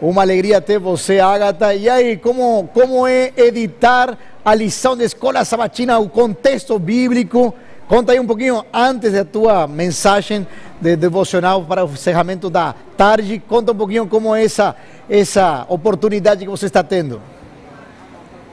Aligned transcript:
Uma 0.00 0.22
alegria 0.22 0.60
ter 0.60 0.78
você, 0.78 1.18
Agatha. 1.18 1.74
E 1.74 1.88
aí, 1.88 2.16
como, 2.16 2.70
como 2.72 3.04
é 3.04 3.32
editar 3.36 4.16
a 4.44 4.54
lição 4.54 4.96
de 4.96 5.02
escola 5.02 5.44
sabatina, 5.44 5.98
o 5.98 6.08
contexto 6.08 6.78
bíblico? 6.78 7.52
Conta 7.88 8.12
aí 8.12 8.20
um 8.20 8.26
pouquinho 8.26 8.64
antes 8.72 9.12
da 9.12 9.24
tua 9.24 9.66
mensagem 9.66 10.46
de 10.80 10.94
devocional 10.94 11.64
para 11.64 11.84
o 11.84 11.90
encerramento 11.90 12.48
da 12.48 12.76
tarde. 12.96 13.42
Conta 13.48 13.72
um 13.72 13.74
pouquinho 13.74 14.06
como 14.06 14.36
é 14.36 14.44
essa, 14.44 14.76
essa 15.10 15.66
oportunidade 15.68 16.44
que 16.44 16.50
você 16.50 16.66
está 16.66 16.84
tendo. 16.84 17.20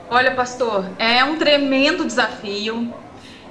Olha, 0.10 0.32
pastor, 0.32 0.86
é 0.98 1.24
um 1.24 1.38
tremendo 1.38 2.06
desafio. 2.06 2.92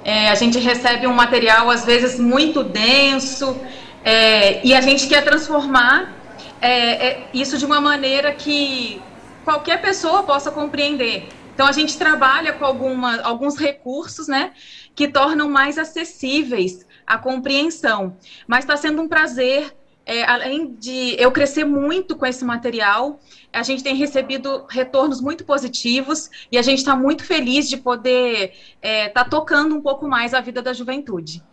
É, 0.03 0.29
a 0.29 0.35
gente 0.35 0.59
recebe 0.59 1.07
um 1.07 1.13
material, 1.13 1.69
às 1.69 1.85
vezes, 1.85 2.19
muito 2.19 2.61
denso, 2.61 3.55
é, 4.03 4.59
e 4.67 4.73
a 4.73 4.81
gente 4.81 5.07
quer 5.07 5.23
transformar 5.23 6.24
é, 6.65 7.07
é, 7.07 7.29
isso 7.31 7.59
de 7.59 7.65
uma 7.65 7.79
maneira 7.79 8.33
que 8.33 8.99
qualquer 9.43 9.79
pessoa 9.81 10.23
possa 10.23 10.49
compreender. 10.49 11.29
Então, 11.53 11.67
a 11.67 11.71
gente 11.71 11.95
trabalha 11.95 12.53
com 12.53 12.65
alguma, 12.65 13.21
alguns 13.21 13.55
recursos, 13.55 14.27
né, 14.27 14.51
que 14.95 15.07
tornam 15.07 15.47
mais 15.47 15.77
acessíveis 15.77 16.85
a 17.05 17.19
compreensão. 17.19 18.17
Mas 18.47 18.63
está 18.63 18.75
sendo 18.75 19.01
um 19.01 19.07
prazer 19.07 19.75
é, 20.07 20.23
além 20.23 20.75
de 20.75 21.15
eu 21.19 21.31
crescer 21.31 21.65
muito 21.65 22.15
com 22.15 22.25
esse 22.25 22.43
material, 22.45 23.19
a 23.51 23.63
gente 23.63 23.83
tem 23.83 23.95
recebido 23.95 24.65
retornos 24.69 25.19
muito 25.19 25.43
positivos 25.43 26.29
e 26.51 26.57
a 26.57 26.61
gente 26.61 26.79
está 26.79 26.95
muito 26.95 27.23
feliz 27.23 27.67
de 27.67 27.77
poder 27.77 28.53
estar 28.81 28.87
é, 28.87 29.09
tá 29.09 29.23
tocando 29.23 29.75
um 29.75 29.81
pouco 29.81 30.07
mais 30.07 30.33
a 30.33 30.41
vida 30.41 30.61
da 30.61 30.73
juventude. 30.73 31.43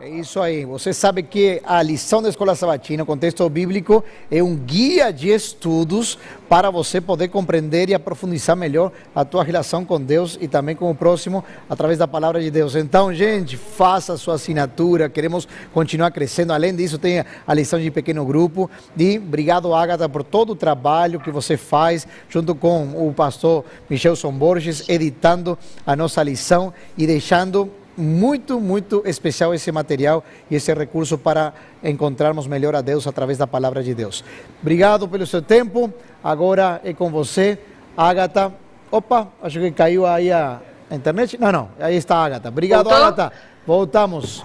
É 0.00 0.08
isso 0.08 0.40
aí. 0.40 0.64
Você 0.64 0.92
sabe 0.92 1.22
que 1.22 1.62
a 1.64 1.80
lição 1.80 2.20
da 2.20 2.28
Escola 2.28 2.56
Sabatina, 2.56 3.04
o 3.04 3.06
contexto 3.06 3.48
bíblico, 3.48 4.02
é 4.28 4.42
um 4.42 4.56
guia 4.56 5.12
de 5.12 5.30
estudos 5.30 6.18
para 6.48 6.68
você 6.68 7.00
poder 7.00 7.28
compreender 7.28 7.88
e 7.88 7.94
aprofundizar 7.94 8.56
melhor 8.56 8.90
a 9.14 9.24
tua 9.24 9.44
relação 9.44 9.84
com 9.84 10.00
Deus 10.00 10.36
e 10.40 10.48
também 10.48 10.74
com 10.74 10.90
o 10.90 10.94
próximo 10.96 11.44
através 11.70 11.96
da 11.96 12.08
palavra 12.08 12.40
de 12.40 12.50
Deus. 12.50 12.74
Então, 12.74 13.14
gente, 13.14 13.56
faça 13.56 14.14
a 14.14 14.18
sua 14.18 14.34
assinatura. 14.34 15.08
Queremos 15.08 15.46
continuar 15.72 16.10
crescendo. 16.10 16.52
Além 16.52 16.74
disso, 16.74 16.98
tem 16.98 17.24
a 17.46 17.54
lição 17.54 17.78
de 17.78 17.88
pequeno 17.88 18.24
grupo. 18.26 18.68
E 18.98 19.18
obrigado, 19.18 19.72
Agatha, 19.72 20.08
por 20.08 20.24
todo 20.24 20.50
o 20.50 20.56
trabalho 20.56 21.20
que 21.20 21.30
você 21.30 21.56
faz 21.56 22.04
junto 22.28 22.52
com 22.52 23.08
o 23.08 23.14
pastor 23.14 23.64
Michelson 23.88 24.32
Borges, 24.32 24.88
editando 24.88 25.56
a 25.86 25.94
nossa 25.94 26.20
lição 26.20 26.74
e 26.98 27.06
deixando 27.06 27.70
muito, 27.96 28.60
muito 28.60 29.02
especial 29.06 29.54
esse 29.54 29.70
material 29.70 30.24
e 30.50 30.56
esse 30.56 30.72
recurso 30.74 31.16
para 31.16 31.52
encontrarmos 31.82 32.46
melhor 32.46 32.74
a 32.74 32.80
Deus 32.80 33.06
através 33.06 33.38
da 33.38 33.46
palavra 33.46 33.82
de 33.82 33.94
Deus. 33.94 34.24
Obrigado 34.60 35.08
pelo 35.08 35.26
seu 35.26 35.40
tempo. 35.40 35.92
Agora 36.22 36.80
é 36.84 36.92
com 36.92 37.10
você, 37.10 37.58
Agatha. 37.96 38.52
Opa, 38.90 39.28
acho 39.42 39.58
que 39.58 39.70
caiu 39.70 40.06
aí 40.06 40.30
a 40.32 40.60
internet. 40.90 41.38
Não, 41.38 41.52
não, 41.52 41.68
aí 41.78 41.96
está 41.96 42.16
a 42.16 42.24
Agatha. 42.24 42.48
Obrigado, 42.48 42.84
Voltou? 42.84 43.04
Agatha. 43.04 43.32
Voltamos. 43.66 44.44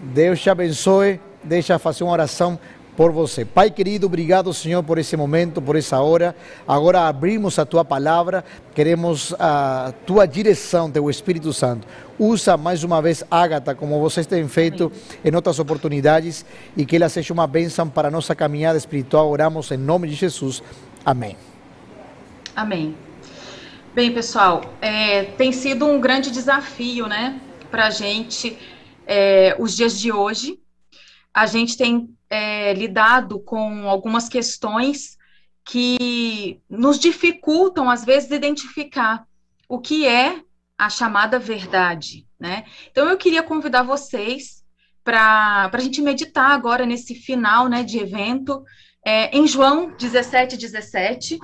Deus 0.00 0.40
te 0.40 0.50
abençoe. 0.50 1.20
Deixa 1.42 1.78
fazer 1.78 2.04
uma 2.04 2.12
oração 2.12 2.58
por 2.96 3.10
você. 3.12 3.44
Pai 3.44 3.70
querido, 3.70 4.06
obrigado, 4.06 4.52
Senhor, 4.52 4.82
por 4.82 4.98
esse 4.98 5.16
momento, 5.16 5.60
por 5.60 5.76
essa 5.76 6.00
hora. 6.00 6.34
Agora 6.66 7.08
abrimos 7.08 7.58
a 7.58 7.66
tua 7.66 7.84
palavra, 7.84 8.44
queremos 8.74 9.34
a 9.38 9.92
tua 10.06 10.26
direção, 10.26 10.90
teu 10.90 11.10
Espírito 11.10 11.52
Santo. 11.52 11.86
Usa 12.18 12.56
mais 12.56 12.84
uma 12.84 13.02
vez 13.02 13.24
Ágata, 13.30 13.74
como 13.74 14.00
vocês 14.00 14.26
têm 14.26 14.46
feito 14.46 14.92
em 15.24 15.34
outras 15.34 15.58
oportunidades, 15.58 16.44
e 16.76 16.86
que 16.86 16.96
ela 16.96 17.08
seja 17.08 17.32
uma 17.32 17.46
bênção 17.46 17.88
para 17.88 18.08
a 18.08 18.10
nossa 18.10 18.34
caminhada 18.34 18.78
espiritual. 18.78 19.28
Oramos 19.28 19.70
em 19.70 19.76
nome 19.76 20.08
de 20.08 20.14
Jesus. 20.14 20.62
Amém. 21.04 21.36
Amém. 22.54 22.94
Bem, 23.94 24.12
pessoal, 24.12 24.62
é, 24.80 25.22
tem 25.22 25.52
sido 25.52 25.86
um 25.86 26.00
grande 26.00 26.30
desafio, 26.30 27.06
né, 27.06 27.40
para 27.70 27.86
a 27.86 27.90
gente, 27.90 28.58
é, 29.06 29.54
os 29.58 29.76
dias 29.76 29.98
de 29.98 30.10
hoje. 30.10 30.58
A 31.32 31.46
gente 31.46 31.76
tem 31.76 32.08
é, 32.34 32.74
lidado 32.74 33.38
com 33.38 33.88
algumas 33.88 34.28
questões 34.28 35.16
que 35.64 36.60
nos 36.68 36.98
dificultam, 36.98 37.88
às 37.88 38.04
vezes, 38.04 38.32
identificar 38.32 39.24
o 39.68 39.78
que 39.78 40.04
é 40.04 40.42
a 40.76 40.90
chamada 40.90 41.38
verdade, 41.38 42.26
né? 42.38 42.64
Então, 42.90 43.08
eu 43.08 43.16
queria 43.16 43.40
convidar 43.40 43.84
vocês 43.84 44.64
para 45.04 45.70
a 45.72 45.78
gente 45.78 46.02
meditar 46.02 46.50
agora 46.50 46.84
nesse 46.84 47.14
final 47.14 47.68
né, 47.68 47.84
de 47.84 47.98
evento, 47.98 48.64
é, 49.06 49.36
em 49.36 49.46
João 49.46 49.94
17, 49.96 50.56
17, 50.56 51.38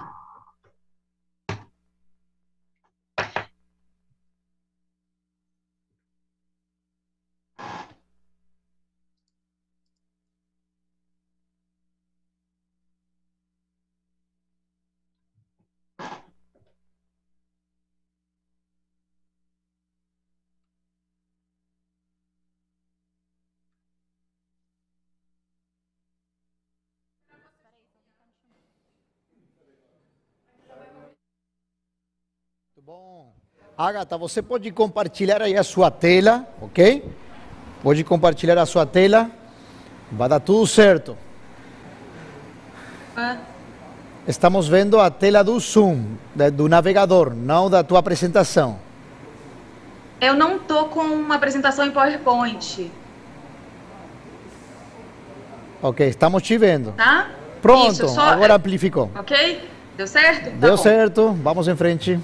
bom. 32.90 33.32
Agatha, 33.78 34.18
você 34.18 34.42
pode 34.42 34.68
compartilhar 34.72 35.40
aí 35.40 35.56
a 35.56 35.62
sua 35.62 35.92
tela, 35.92 36.44
ok? 36.60 37.08
Pode 37.84 38.02
compartilhar 38.02 38.58
a 38.58 38.66
sua 38.66 38.84
tela. 38.84 39.30
Vai 40.10 40.28
dar 40.28 40.40
tudo 40.40 40.66
certo. 40.66 41.16
Ah. 43.16 43.36
Estamos 44.26 44.66
vendo 44.66 44.98
a 44.98 45.08
tela 45.08 45.44
do 45.44 45.58
Zoom, 45.60 46.16
do 46.52 46.68
navegador, 46.68 47.32
não 47.32 47.70
da 47.70 47.84
tua 47.84 48.00
apresentação. 48.00 48.80
Eu 50.20 50.34
não 50.34 50.58
tô 50.58 50.86
com 50.86 51.02
uma 51.02 51.36
apresentação 51.36 51.86
em 51.86 51.92
PowerPoint. 51.92 52.90
Ok, 55.80 56.08
estamos 56.08 56.42
te 56.42 56.58
vendo. 56.58 56.92
Tá? 56.92 57.30
Pronto, 57.62 57.92
Isso, 57.92 58.08
só... 58.08 58.22
agora 58.22 58.56
amplificou. 58.56 59.10
Ok? 59.16 59.70
Deu 59.96 60.08
certo? 60.08 60.50
Tá 60.50 60.66
Deu 60.66 60.76
certo, 60.76 61.32
vamos 61.40 61.68
em 61.68 61.76
frente. 61.76 62.20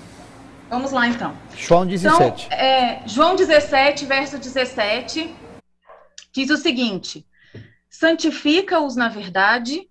Vamos 0.69 0.91
lá 0.91 1.06
então. 1.06 1.37
João 1.56 1.87
17. 1.87 2.47
Então, 2.47 2.59
é, 2.59 3.03
João 3.06 3.37
17, 3.37 4.04
verso 4.04 4.38
17, 4.38 5.34
diz 6.32 6.50
o 6.50 6.56
seguinte: 6.56 7.25
Santifica-os 7.88 8.97
na 8.97 9.09
verdade, 9.09 9.88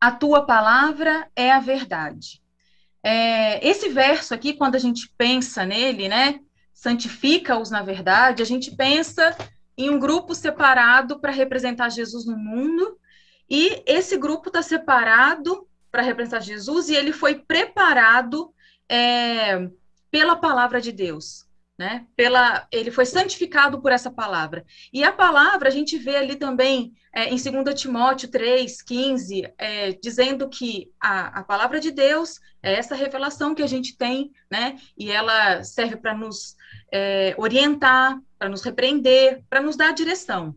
a 0.00 0.10
tua 0.10 0.44
palavra 0.44 1.28
é 1.34 1.50
a 1.50 1.60
verdade. 1.60 2.42
É, 3.02 3.66
esse 3.66 3.88
verso 3.88 4.34
aqui, 4.34 4.52
quando 4.52 4.74
a 4.74 4.78
gente 4.78 5.10
pensa 5.16 5.64
nele, 5.64 6.08
né? 6.08 6.40
Santifica-os 6.74 7.70
na 7.70 7.82
verdade, 7.82 8.42
a 8.42 8.46
gente 8.46 8.76
pensa 8.76 9.36
em 9.76 9.88
um 9.88 9.98
grupo 9.98 10.34
separado 10.34 11.20
para 11.20 11.32
representar 11.32 11.88
Jesus 11.88 12.26
no 12.26 12.36
mundo, 12.36 12.98
e 13.48 13.82
esse 13.86 14.16
grupo 14.18 14.48
está 14.48 14.60
separado 14.60 15.66
para 15.90 16.02
representar 16.02 16.40
Jesus, 16.40 16.88
e 16.88 16.94
ele 16.94 17.12
foi 17.12 17.36
preparado 17.36 18.52
é, 18.88 19.68
pela 20.10 20.36
palavra 20.36 20.80
de 20.80 20.92
Deus, 20.92 21.46
né? 21.78 22.06
Pela, 22.16 22.66
ele 22.72 22.90
foi 22.90 23.06
santificado 23.06 23.80
por 23.80 23.92
essa 23.92 24.10
palavra. 24.10 24.64
E 24.92 25.04
a 25.04 25.12
palavra 25.12 25.68
a 25.68 25.72
gente 25.72 25.96
vê 25.96 26.16
ali 26.16 26.34
também 26.34 26.92
é, 27.14 27.28
em 27.32 27.36
2 27.36 27.80
Timóteo 27.80 28.28
3, 28.28 28.82
15, 28.82 29.52
é, 29.56 29.92
dizendo 29.92 30.48
que 30.48 30.90
a, 31.00 31.40
a 31.40 31.44
palavra 31.44 31.78
de 31.78 31.90
Deus 31.90 32.40
é 32.62 32.74
essa 32.74 32.94
revelação 32.94 33.54
que 33.54 33.62
a 33.62 33.66
gente 33.66 33.96
tem, 33.96 34.32
né? 34.50 34.76
E 34.96 35.10
ela 35.10 35.62
serve 35.62 35.96
para 35.96 36.14
nos 36.14 36.56
é, 36.92 37.34
orientar, 37.38 38.18
para 38.38 38.48
nos 38.48 38.62
repreender, 38.62 39.44
para 39.48 39.62
nos 39.62 39.76
dar 39.76 39.92
direção. 39.92 40.56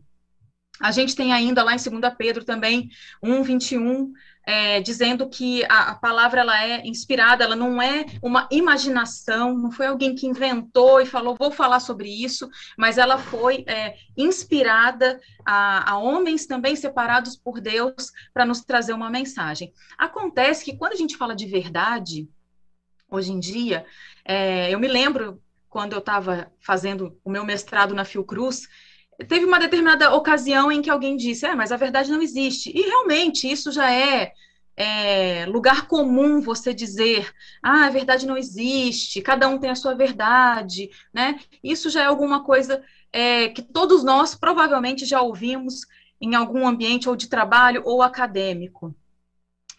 A 0.80 0.90
gente 0.90 1.14
tem 1.14 1.32
ainda 1.32 1.62
lá 1.62 1.74
em 1.74 1.76
2 1.76 2.14
Pedro 2.18 2.44
também 2.44 2.88
1, 3.22 3.42
21, 3.44 4.12
é, 4.44 4.80
dizendo 4.80 5.28
que 5.28 5.64
a, 5.64 5.90
a, 5.90 5.94
palavra 5.94 6.40
ela 6.40 6.64
é 6.64 6.86
inspirada, 6.86 7.44
ela 7.44 7.54
não 7.54 7.80
é 7.80 8.06
uma 8.20 8.48
imaginação, 8.50 9.56
não 9.56 9.70
foi 9.70 9.86
alguém 9.86 10.14
que 10.14 10.26
inventou 10.26 11.00
e 11.00 11.06
falou, 11.06 11.36
vou 11.38 11.50
falar 11.50 11.80
sobre 11.80 12.08
isso, 12.08 12.48
mas 12.76 12.98
ela 12.98 13.18
foi 13.18 13.64
é, 13.66 13.96
inspirada 14.16 15.20
a, 15.44 15.92
a, 15.92 15.98
homens 15.98 16.46
também 16.46 16.74
separados 16.74 17.36
por 17.36 17.60
Deus 17.60 18.10
para 18.34 18.44
nos 18.44 18.62
trazer 18.62 18.92
uma 18.92 19.10
mensagem. 19.10 19.72
Acontece 19.96 20.64
que 20.64 20.76
quando 20.76 20.92
a 20.92 20.96
gente 20.96 21.16
fala 21.16 21.36
de 21.36 21.46
verdade, 21.46 22.28
hoje 23.08 23.32
em 23.32 23.38
dia, 23.38 23.86
é, 24.24 24.70
eu 24.70 24.78
me 24.78 24.88
lembro 24.88 25.40
quando 25.68 25.92
eu 25.92 26.00
estava 26.00 26.52
fazendo 26.60 27.18
o 27.24 27.30
meu 27.30 27.44
mestrado 27.44 27.94
na 27.94 28.04
Fiocruz, 28.04 28.68
teve 29.24 29.44
uma 29.44 29.58
determinada 29.58 30.14
ocasião 30.14 30.70
em 30.70 30.82
que 30.82 30.90
alguém 30.90 31.16
disse, 31.16 31.46
é, 31.46 31.54
mas 31.54 31.72
a 31.72 31.76
verdade 31.76 32.10
não 32.10 32.22
existe. 32.22 32.70
E 32.74 32.82
realmente 32.82 33.50
isso 33.50 33.70
já 33.72 33.92
é 33.92 34.32
é, 34.76 35.44
lugar 35.46 35.86
comum 35.86 36.40
você 36.40 36.72
dizer, 36.72 37.32
ah, 37.62 37.86
a 37.86 37.90
verdade 37.90 38.26
não 38.26 38.36
existe, 38.36 39.20
cada 39.20 39.48
um 39.48 39.58
tem 39.58 39.70
a 39.70 39.74
sua 39.74 39.94
verdade, 39.94 40.90
né? 41.12 41.38
Isso 41.62 41.90
já 41.90 42.02
é 42.02 42.06
alguma 42.06 42.42
coisa 42.42 42.82
é, 43.12 43.48
que 43.48 43.62
todos 43.62 44.02
nós 44.02 44.34
provavelmente 44.34 45.04
já 45.04 45.20
ouvimos 45.20 45.82
em 46.20 46.34
algum 46.34 46.66
ambiente 46.66 47.08
ou 47.08 47.16
de 47.16 47.28
trabalho 47.28 47.82
ou 47.84 48.02
acadêmico. 48.02 48.94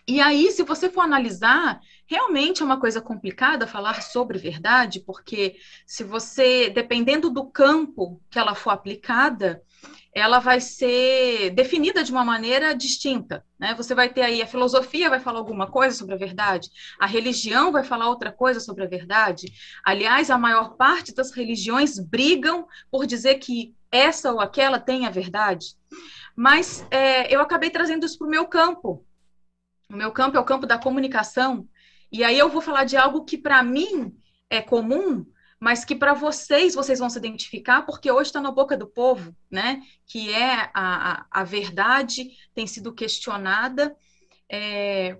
E 0.08 0.20
aí, 0.20 0.52
se 0.52 0.64
você 0.64 0.90
for 0.90 1.02
analisar, 1.02 1.80
realmente 2.06 2.62
é 2.62 2.66
uma 2.66 2.80
coisa 2.80 3.02
complicada 3.02 3.68
falar 3.68 4.02
sobre 4.02 4.38
verdade, 4.38 5.00
porque 5.00 5.56
se 5.86 6.04
você, 6.04 6.70
dependendo 6.70 7.30
do 7.30 7.50
campo 7.50 8.22
que 8.30 8.38
ela 8.40 8.56
for 8.56 8.72
aplicada, 8.72 9.62
ela 10.14 10.40
vai 10.40 10.60
ser 10.60 11.50
definida 11.52 12.04
de 12.04 12.12
uma 12.12 12.24
maneira 12.24 12.76
distinta. 12.76 13.44
Né? 13.60 13.74
Você 13.74 13.96
vai 13.96 14.10
ter 14.10 14.22
aí 14.22 14.42
a 14.42 14.48
filosofia 14.48 15.10
vai 15.10 15.20
falar 15.20 15.40
alguma 15.40 15.68
coisa 15.68 15.98
sobre 15.98 16.14
a 16.14 16.18
verdade, 16.18 16.70
a 17.00 17.08
religião 17.08 17.72
vai 17.72 17.84
falar 17.84 18.10
outra 18.10 18.32
coisa 18.32 18.60
sobre 18.60 18.84
a 18.84 18.88
verdade. 18.88 19.52
Aliás, 19.84 20.30
a 20.30 20.38
maior 20.38 20.76
parte 20.76 21.14
das 21.16 21.32
religiões 21.32 21.98
brigam 21.98 22.68
por 22.92 23.06
dizer 23.08 23.36
que 23.36 23.74
essa 23.92 24.32
ou 24.32 24.40
aquela 24.40 24.80
tem 24.80 25.06
a 25.06 25.10
verdade. 25.10 25.76
Mas 26.36 26.86
é, 26.92 27.34
eu 27.34 27.42
acabei 27.42 27.70
trazendo 27.70 28.06
isso 28.06 28.18
para 28.18 28.28
o 28.28 28.32
meu 28.32 28.46
campo. 28.48 29.06
O 29.90 29.96
meu 29.96 30.12
campo 30.12 30.38
é 30.38 30.40
o 30.40 30.46
campo 30.46 30.66
da 30.66 30.80
comunicação. 30.80 31.68
E 32.14 32.24
aí 32.24 32.38
eu 32.38 32.48
vou 32.48 32.62
falar 32.62 32.84
de 32.84 32.96
algo 32.96 33.26
que 33.26 33.40
para 33.40 33.64
mim 33.64 34.16
é 34.48 34.62
comum, 34.62 35.26
mas 35.60 35.84
que 35.84 35.96
para 35.96 36.14
vocês, 36.14 36.76
vocês 36.76 37.00
vão 37.00 37.10
se 37.10 37.18
identificar, 37.18 37.82
porque 37.82 38.12
hoje 38.12 38.30
está 38.30 38.40
na 38.40 38.52
boca 38.52 38.78
do 38.78 38.86
povo, 38.86 39.36
né? 39.50 39.82
Que 40.06 40.32
é 40.32 40.70
a, 40.76 41.24
a, 41.24 41.26
a 41.32 41.44
verdade 41.44 42.30
tem 42.54 42.68
sido 42.68 42.94
questionada. 42.94 43.96
É, 44.48 45.18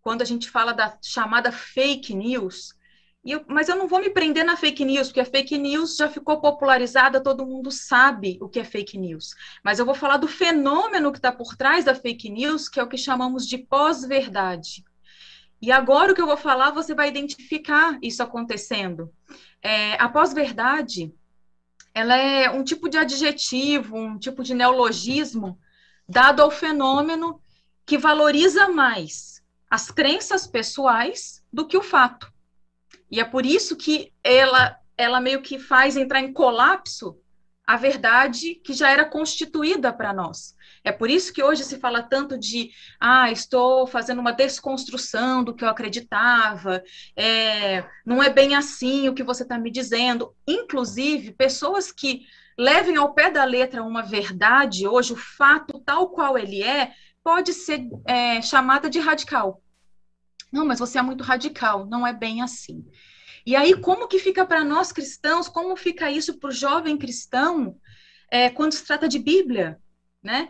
quando 0.00 0.22
a 0.22 0.24
gente 0.24 0.48
fala 0.48 0.72
da 0.72 0.96
chamada 1.02 1.52
fake 1.52 2.14
news, 2.14 2.74
eu, 3.22 3.44
mas 3.46 3.68
eu 3.68 3.76
não 3.76 3.86
vou 3.86 4.00
me 4.00 4.08
prender 4.08 4.46
na 4.46 4.56
fake 4.56 4.82
news, 4.82 5.08
porque 5.08 5.20
a 5.20 5.26
fake 5.26 5.58
news 5.58 5.96
já 5.96 6.08
ficou 6.08 6.40
popularizada, 6.40 7.22
todo 7.22 7.44
mundo 7.44 7.70
sabe 7.70 8.38
o 8.40 8.48
que 8.48 8.60
é 8.60 8.64
fake 8.64 8.96
news. 8.96 9.34
Mas 9.62 9.78
eu 9.78 9.84
vou 9.84 9.94
falar 9.94 10.16
do 10.16 10.28
fenômeno 10.28 11.12
que 11.12 11.18
está 11.18 11.30
por 11.30 11.54
trás 11.54 11.84
da 11.84 11.94
fake 11.94 12.30
news, 12.30 12.66
que 12.66 12.80
é 12.80 12.82
o 12.82 12.88
que 12.88 12.96
chamamos 12.96 13.46
de 13.46 13.58
pós-verdade. 13.58 14.82
E 15.64 15.72
agora 15.72 16.12
o 16.12 16.14
que 16.14 16.20
eu 16.20 16.26
vou 16.26 16.36
falar, 16.36 16.72
você 16.72 16.94
vai 16.94 17.08
identificar 17.08 17.98
isso 18.02 18.22
acontecendo. 18.22 19.10
É, 19.62 19.94
a 19.94 20.06
pós-verdade, 20.10 21.10
ela 21.94 22.14
é 22.14 22.50
um 22.50 22.62
tipo 22.62 22.86
de 22.86 22.98
adjetivo, 22.98 23.96
um 23.96 24.18
tipo 24.18 24.42
de 24.42 24.52
neologismo 24.52 25.58
dado 26.06 26.42
ao 26.42 26.50
fenômeno 26.50 27.40
que 27.86 27.96
valoriza 27.96 28.68
mais 28.68 29.42
as 29.70 29.90
crenças 29.90 30.46
pessoais 30.46 31.42
do 31.50 31.66
que 31.66 31.78
o 31.78 31.82
fato. 31.82 32.30
E 33.10 33.18
é 33.18 33.24
por 33.24 33.46
isso 33.46 33.74
que 33.74 34.12
ela, 34.22 34.78
ela 34.98 35.18
meio 35.18 35.40
que 35.40 35.58
faz 35.58 35.96
entrar 35.96 36.20
em 36.20 36.30
colapso 36.30 37.18
a 37.66 37.76
verdade 37.76 38.56
que 38.56 38.72
já 38.72 38.90
era 38.90 39.04
constituída 39.04 39.92
para 39.92 40.12
nós. 40.12 40.54
É 40.82 40.92
por 40.92 41.08
isso 41.08 41.32
que 41.32 41.42
hoje 41.42 41.64
se 41.64 41.78
fala 41.78 42.02
tanto 42.02 42.38
de, 42.38 42.70
ah, 43.00 43.30
estou 43.30 43.86
fazendo 43.86 44.20
uma 44.20 44.32
desconstrução 44.32 45.42
do 45.42 45.54
que 45.54 45.64
eu 45.64 45.68
acreditava, 45.68 46.82
é, 47.16 47.84
não 48.04 48.22
é 48.22 48.28
bem 48.28 48.54
assim 48.54 49.08
o 49.08 49.14
que 49.14 49.22
você 49.22 49.44
está 49.44 49.58
me 49.58 49.70
dizendo. 49.70 50.34
Inclusive, 50.46 51.32
pessoas 51.32 51.90
que 51.90 52.26
levem 52.58 52.96
ao 52.96 53.14
pé 53.14 53.30
da 53.30 53.44
letra 53.44 53.82
uma 53.82 54.02
verdade, 54.02 54.86
hoje 54.86 55.14
o 55.14 55.16
fato 55.16 55.80
tal 55.80 56.10
qual 56.10 56.36
ele 56.36 56.62
é, 56.62 56.92
pode 57.22 57.54
ser 57.54 57.88
é, 58.06 58.42
chamada 58.42 58.90
de 58.90 59.00
radical. 59.00 59.62
Não, 60.52 60.66
mas 60.66 60.78
você 60.78 60.98
é 60.98 61.02
muito 61.02 61.24
radical, 61.24 61.86
não 61.86 62.06
é 62.06 62.12
bem 62.12 62.42
assim. 62.42 62.84
E 63.46 63.54
aí, 63.54 63.74
como 63.74 64.08
que 64.08 64.18
fica 64.18 64.46
para 64.46 64.64
nós 64.64 64.90
cristãos, 64.90 65.48
como 65.48 65.76
fica 65.76 66.10
isso 66.10 66.38
para 66.38 66.48
o 66.48 66.52
jovem 66.52 66.96
cristão 66.96 67.78
é, 68.30 68.48
quando 68.48 68.72
se 68.72 68.84
trata 68.84 69.06
de 69.06 69.18
Bíblia, 69.18 69.78
né? 70.22 70.48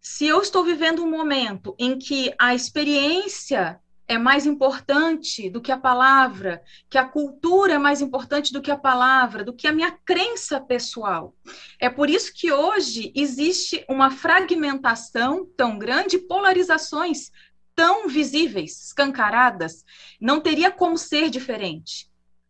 Se 0.00 0.26
eu 0.26 0.40
estou 0.40 0.64
vivendo 0.64 1.02
um 1.02 1.10
momento 1.10 1.74
em 1.78 1.98
que 1.98 2.32
a 2.38 2.54
experiência 2.54 3.80
é 4.06 4.16
mais 4.16 4.46
importante 4.46 5.50
do 5.50 5.60
que 5.60 5.70
a 5.72 5.76
palavra, 5.76 6.62
que 6.88 6.96
a 6.96 7.04
cultura 7.04 7.74
é 7.74 7.78
mais 7.78 8.00
importante 8.00 8.52
do 8.52 8.62
que 8.62 8.70
a 8.70 8.78
palavra, 8.78 9.44
do 9.44 9.52
que 9.52 9.66
a 9.66 9.72
minha 9.72 9.90
crença 9.90 10.60
pessoal. 10.60 11.34
É 11.78 11.90
por 11.90 12.08
isso 12.08 12.32
que 12.32 12.50
hoje 12.50 13.12
existe 13.14 13.84
uma 13.88 14.10
fragmentação 14.10 15.44
tão 15.56 15.78
grande, 15.78 16.18
polarizações 16.18 17.30
tão 17.74 18.08
visíveis, 18.08 18.86
escancaradas, 18.86 19.84
não 20.20 20.40
teria 20.40 20.70
como 20.70 20.96
ser 20.96 21.28
diferente 21.28 22.07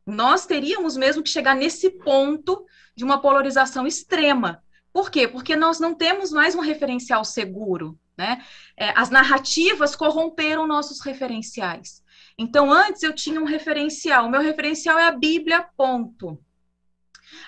nós 0.09 0.47
teríamos 0.47 0.97
mesmo 0.97 1.23
que 1.23 1.29
chegar 1.29 1.55
nesse 1.55 1.91
ponto 1.91 2.65
de 2.97 3.05
uma 3.05 3.21
polarização 3.21 3.87
extrema. 3.87 4.63
Por 4.91 5.11
quê? 5.11 5.29
Porque 5.29 5.55
nós 5.55 5.79
não 5.79 5.95
temos 5.95 6.33
mais 6.33 6.55
um 6.55 6.61
referencial 6.61 7.25
seguro. 7.25 7.99
Né? 8.17 8.43
É, 8.77 8.93
as 8.99 9.11
narrativas 9.11 9.95
corromperam 9.95 10.67
nossos 10.67 11.01
referenciais. 11.01 12.03
Então, 12.39 12.73
antes 12.73 13.03
eu 13.03 13.15
tinha 13.15 13.41
um 13.41 13.45
referencial, 13.45 14.27
o 14.27 14.31
meu 14.31 14.41
referencial 14.41 14.99
é 14.99 15.07
a 15.07 15.13
Bíblia, 15.13 15.67
ponto. 15.77 16.43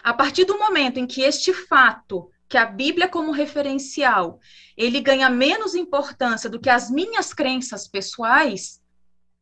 A 0.02 0.12
partir 0.12 0.44
do 0.44 0.58
momento 0.58 0.98
em 0.98 1.06
que 1.06 1.22
este 1.22 1.54
fato, 1.54 2.30
que 2.46 2.58
a 2.58 2.66
Bíblia 2.66 3.08
como 3.08 3.32
referencial, 3.32 4.38
ele 4.76 5.00
ganha 5.00 5.30
menos 5.30 5.74
importância 5.74 6.50
do 6.50 6.60
que 6.60 6.68
as 6.68 6.90
minhas 6.90 7.32
crenças 7.32 7.88
pessoais, 7.88 8.79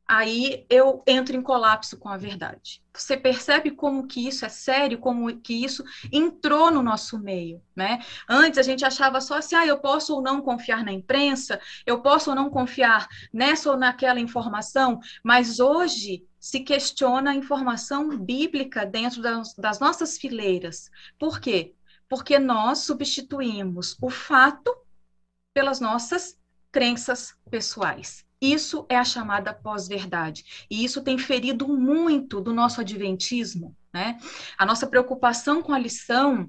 aí 0.09 0.65
eu 0.71 1.03
entro 1.07 1.37
em 1.37 1.43
colapso 1.43 1.99
com 1.99 2.09
a 2.09 2.17
verdade. 2.17 2.83
Você 2.95 3.15
percebe 3.17 3.71
como 3.71 4.09
que 4.09 4.27
isso 4.27 4.47
é 4.47 4.49
sério, 4.49 4.99
como 4.99 5.39
que 5.41 5.53
isso 5.53 5.85
entrou 6.11 6.71
no 6.71 6.83
nosso 6.83 7.19
meio, 7.19 7.63
né? 7.77 8.01
Antes 8.29 8.59
a 8.59 8.63
gente 8.63 8.85
achava 8.85 9.21
só 9.21 9.37
assim, 9.37 9.55
ah, 9.55 9.67
eu 9.67 9.79
posso 9.79 10.15
ou 10.15 10.23
não 10.23 10.41
confiar 10.41 10.83
na 10.83 10.93
imprensa, 10.93 11.61
eu 11.85 12.01
posso 12.01 12.31
ou 12.31 12.37
não 12.37 12.49
confiar 12.49 13.07
nessa 13.33 13.71
ou 13.71 13.77
naquela 13.77 14.19
informação, 14.19 14.99
mas 15.23 15.61
hoje 15.61 16.27
se 16.41 16.61
questiona 16.61 17.33
a 17.33 17.37
informação 17.37 18.17
bíblica 18.17 18.87
dentro 18.87 19.21
das, 19.21 19.55
das 19.55 19.79
nossas 19.79 20.17
fileiras. 20.17 20.91
Por 21.19 21.39
quê? 21.39 21.75
Porque 22.09 22.39
nós 22.39 22.79
substituímos 22.79 23.97
o 24.01 24.09
fato 24.09 24.75
pelas 25.53 25.81
nossas 25.81 26.39
crenças 26.73 27.37
pessoais. 27.51 28.28
Isso 28.41 28.87
é 28.89 28.97
a 28.97 29.05
chamada 29.05 29.53
pós-verdade. 29.53 30.67
E 30.71 30.85
isso 30.85 31.03
tem 31.03 31.19
ferido 31.19 31.67
muito 31.69 32.41
do 32.41 32.53
nosso 32.53 32.81
adventismo. 32.81 33.77
Né? 33.93 34.19
A 34.57 34.65
nossa 34.65 34.87
preocupação 34.87 35.63
com 35.63 35.73
a 35.73 35.79
lição 35.79 36.49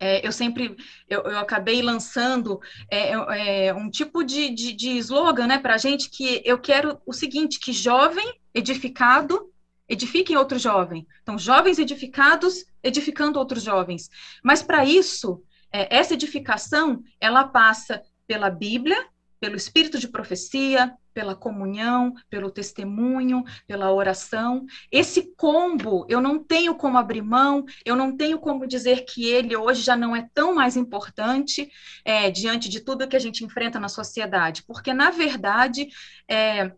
é, 0.00 0.26
eu 0.26 0.32
sempre 0.32 0.76
eu, 1.08 1.22
eu 1.22 1.38
acabei 1.38 1.80
lançando 1.80 2.60
é, 2.90 3.12
é, 3.12 3.66
é 3.66 3.74
um 3.74 3.88
tipo 3.88 4.24
de, 4.24 4.50
de, 4.50 4.72
de 4.72 4.98
slogan 4.98 5.46
né, 5.46 5.58
para 5.58 5.74
a 5.74 5.78
gente 5.78 6.10
que 6.10 6.42
eu 6.44 6.58
quero 6.58 7.00
o 7.06 7.12
seguinte: 7.12 7.60
que 7.60 7.72
jovem 7.72 8.40
edificado 8.52 9.50
edifiquem 9.88 10.36
outro 10.36 10.58
jovem. 10.58 11.06
Então, 11.22 11.38
jovens 11.38 11.78
edificados 11.78 12.64
edificando 12.82 13.38
outros 13.38 13.62
jovens. 13.62 14.08
Mas 14.42 14.62
para 14.62 14.84
isso, 14.84 15.42
é, 15.72 15.94
essa 15.96 16.14
edificação 16.14 17.02
ela 17.20 17.44
passa 17.44 18.02
pela 18.26 18.50
Bíblia, 18.50 19.06
pelo 19.44 19.56
espírito 19.56 19.98
de 19.98 20.08
profecia, 20.08 20.94
pela 21.12 21.36
comunhão, 21.36 22.14
pelo 22.30 22.50
testemunho, 22.50 23.44
pela 23.66 23.92
oração. 23.92 24.64
Esse 24.90 25.34
combo, 25.36 26.06
eu 26.08 26.18
não 26.18 26.42
tenho 26.42 26.74
como 26.74 26.96
abrir 26.96 27.20
mão, 27.20 27.66
eu 27.84 27.94
não 27.94 28.16
tenho 28.16 28.38
como 28.38 28.66
dizer 28.66 29.04
que 29.04 29.26
ele 29.26 29.54
hoje 29.54 29.82
já 29.82 29.94
não 29.94 30.16
é 30.16 30.26
tão 30.32 30.54
mais 30.54 30.78
importante 30.78 31.70
é, 32.06 32.30
diante 32.30 32.70
de 32.70 32.80
tudo 32.80 33.06
que 33.06 33.16
a 33.16 33.20
gente 33.20 33.44
enfrenta 33.44 33.78
na 33.78 33.90
sociedade, 33.90 34.62
porque, 34.62 34.94
na 34.94 35.10
verdade, 35.10 35.88
é, 36.26 36.72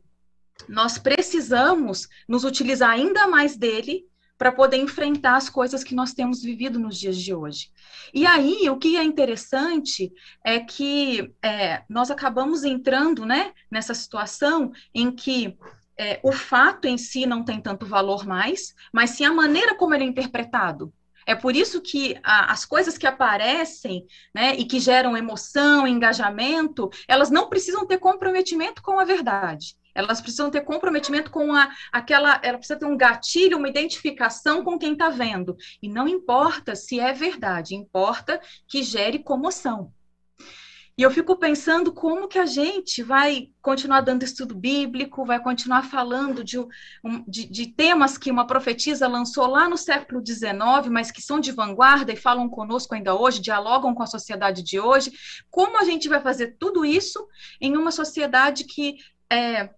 nós 0.69 0.99
precisamos 0.99 2.09
nos 2.29 2.43
utilizar 2.43 2.91
ainda 2.91 3.29
mais 3.29 3.57
dele 3.57 4.07
para 4.39 4.53
poder 4.53 4.77
enfrentar 4.77 5.37
as 5.37 5.49
coisas 5.49 5.83
que 5.83 5.95
nós 5.95 6.13
temos 6.13 6.43
vivido 6.43 6.79
nos 6.79 6.99
dias 6.99 7.17
de 7.17 7.35
hoje. 7.35 7.71
E 8.13 8.27
aí, 8.27 8.69
o 8.69 8.77
que 8.77 8.97
é 8.97 9.03
interessante 9.03 10.13
é 10.45 10.61
que 10.61 11.33
é, 11.43 11.83
nós 11.89 12.11
acabamos 12.11 12.65
entrando 12.65 13.25
né, 13.25 13.53
nessa 13.71 13.95
situação 13.95 14.73
em 14.95 15.11
que 15.11 15.57
é, 15.99 16.21
o 16.23 16.33
fato 16.33 16.87
em 16.87 16.99
si 16.99 17.25
não 17.25 17.43
tem 17.43 17.61
tanto 17.61 17.87
valor 17.87 18.27
mais, 18.27 18.75
mas 18.93 19.11
sim 19.11 19.25
a 19.25 19.33
maneira 19.33 19.75
como 19.75 19.95
ele 19.95 20.05
é 20.05 20.09
interpretado. 20.09 20.93
É 21.27 21.35
por 21.35 21.57
isso 21.57 21.81
que 21.81 22.17
a, 22.23 22.53
as 22.53 22.65
coisas 22.65 22.97
que 22.97 23.07
aparecem 23.07 24.07
né, 24.33 24.55
e 24.55 24.65
que 24.65 24.79
geram 24.79 25.17
emoção, 25.17 25.87
engajamento, 25.87 26.89
elas 27.09 27.31
não 27.31 27.49
precisam 27.49 27.85
ter 27.87 27.99
comprometimento 27.99 28.81
com 28.81 29.01
a 29.01 29.05
verdade. 29.05 29.77
Elas 29.97 30.21
precisam 30.21 30.51
ter 30.51 30.61
comprometimento 30.61 31.31
com 31.31 31.55
a, 31.55 31.69
aquela. 31.91 32.41
Ela 32.43 32.59
precisa 32.59 32.79
ter 32.79 32.87
um 32.87 32.97
gatilho, 32.97 33.59
uma 33.59 33.69
identificação 33.69 34.63
com 34.63 34.79
quem 34.79 34.93
está 34.93 35.09
vendo. 35.09 35.57
E 35.83 35.89
não 35.89 36.07
importa 36.07 36.77
se 36.77 37.01
é 37.01 37.13
verdade, 37.13 37.75
importa 37.75 38.41
que 38.69 38.83
gere 38.83 39.19
comoção. 39.19 39.93
E 40.99 41.03
eu 41.03 41.11
fico 41.11 41.37
pensando 41.37 41.93
como 41.93 42.27
que 42.27 42.39
a 42.39 42.47
gente 42.47 43.03
vai 43.03 43.51
continuar 43.61 44.01
dando 44.01 44.23
estudo 44.23 44.55
bíblico, 44.55 45.27
vai 45.27 45.39
continuar 45.39 45.83
falando 45.83 46.43
de, 46.43 46.57
de, 47.29 47.47
de, 47.47 47.67
temas 47.67 48.17
que 48.17 48.31
uma 48.31 48.47
profetisa 48.47 49.07
lançou 49.07 49.47
lá 49.47 49.69
no 49.69 49.77
século 49.77 50.25
XIX, 50.27 50.89
mas 50.91 51.11
que 51.11 51.21
são 51.21 51.39
de 51.39 51.53
vanguarda 51.53 52.13
e 52.13 52.17
falam 52.17 52.49
conosco 52.49 52.95
ainda 52.95 53.15
hoje, 53.15 53.43
dialogam 53.43 53.95
com 53.95 54.03
a 54.03 54.07
sociedade 54.07 54.63
de 54.63 54.81
hoje. 54.81 55.13
Como 55.51 55.79
a 55.79 55.85
gente 55.85 56.09
vai 56.09 56.21
fazer 56.21 56.57
tudo 56.59 56.83
isso 56.83 57.29
em 57.61 57.77
uma 57.77 57.91
sociedade 57.91 58.65
que, 58.65 58.95
é, 59.31 59.69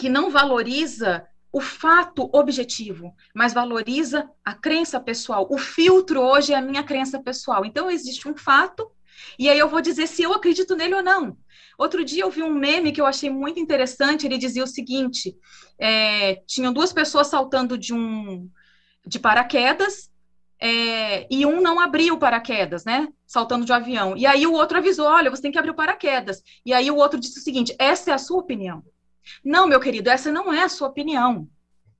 que 0.00 0.08
não 0.08 0.30
valoriza 0.30 1.26
o 1.52 1.60
fato 1.60 2.30
objetivo, 2.32 3.14
mas 3.34 3.52
valoriza 3.52 4.26
a 4.42 4.54
crença 4.54 4.98
pessoal. 4.98 5.46
O 5.50 5.58
filtro 5.58 6.22
hoje 6.22 6.54
é 6.54 6.56
a 6.56 6.62
minha 6.62 6.82
crença 6.82 7.20
pessoal. 7.20 7.66
Então, 7.66 7.90
existe 7.90 8.26
um 8.26 8.34
fato 8.34 8.90
e 9.38 9.50
aí 9.50 9.58
eu 9.58 9.68
vou 9.68 9.82
dizer 9.82 10.06
se 10.06 10.22
eu 10.22 10.32
acredito 10.32 10.74
nele 10.74 10.94
ou 10.94 11.02
não. 11.02 11.36
Outro 11.76 12.02
dia 12.02 12.22
eu 12.22 12.30
vi 12.30 12.42
um 12.42 12.54
meme 12.54 12.92
que 12.92 13.00
eu 13.00 13.04
achei 13.04 13.28
muito 13.28 13.60
interessante. 13.60 14.24
Ele 14.24 14.38
dizia 14.38 14.64
o 14.64 14.66
seguinte: 14.66 15.36
é, 15.78 16.36
tinham 16.46 16.72
duas 16.72 16.94
pessoas 16.94 17.26
saltando 17.26 17.76
de 17.76 17.92
um 17.92 18.48
de 19.06 19.18
paraquedas 19.18 20.10
é, 20.58 21.26
e 21.30 21.44
um 21.44 21.60
não 21.60 21.78
abriu 21.78 22.14
o 22.14 22.18
paraquedas, 22.18 22.86
né? 22.86 23.08
Saltando 23.26 23.66
de 23.66 23.72
um 23.72 23.74
avião. 23.74 24.16
E 24.16 24.24
aí 24.26 24.46
o 24.46 24.54
outro 24.54 24.78
avisou: 24.78 25.06
olha, 25.06 25.30
você 25.30 25.42
tem 25.42 25.52
que 25.52 25.58
abrir 25.58 25.72
o 25.72 25.76
paraquedas. 25.76 26.42
E 26.64 26.72
aí 26.72 26.90
o 26.90 26.96
outro 26.96 27.20
disse 27.20 27.38
o 27.38 27.42
seguinte: 27.42 27.74
essa 27.78 28.10
é 28.10 28.14
a 28.14 28.18
sua 28.18 28.38
opinião. 28.38 28.82
Não, 29.44 29.66
meu 29.66 29.80
querido, 29.80 30.10
essa 30.10 30.30
não 30.30 30.52
é 30.52 30.62
a 30.62 30.68
sua 30.68 30.88
opinião. 30.88 31.48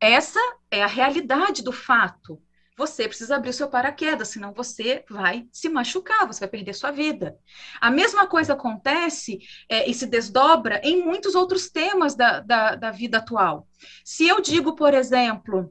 Essa 0.01 0.41
é 0.71 0.83
a 0.83 0.87
realidade 0.87 1.63
do 1.63 1.73
fato 1.73 2.41
você 2.81 3.07
precisa 3.07 3.37
abrir 3.37 3.51
o 3.51 3.53
seu 3.53 3.69
paraquedas, 3.69 4.29
senão 4.29 4.55
você 4.55 5.05
vai 5.11 5.47
se 5.53 5.69
machucar, 5.69 6.27
você 6.27 6.41
vai 6.41 6.49
perder 6.49 6.73
sua 6.73 6.91
vida. 6.91 7.37
A 7.79 7.91
mesma 7.91 8.27
coisa 8.27 8.55
acontece 8.55 9.39
é, 9.69 9.89
e 9.89 9.93
se 9.93 10.07
desdobra 10.07 10.81
em 10.83 11.05
muitos 11.05 11.35
outros 11.35 11.69
temas 11.69 12.15
da, 12.15 12.41
da, 12.41 12.77
da 12.77 12.91
vida 12.91 13.19
atual. 13.19 13.69
Se 14.03 14.27
eu 14.27 14.41
digo, 14.41 14.75
por 14.75 14.95
exemplo, 14.95 15.71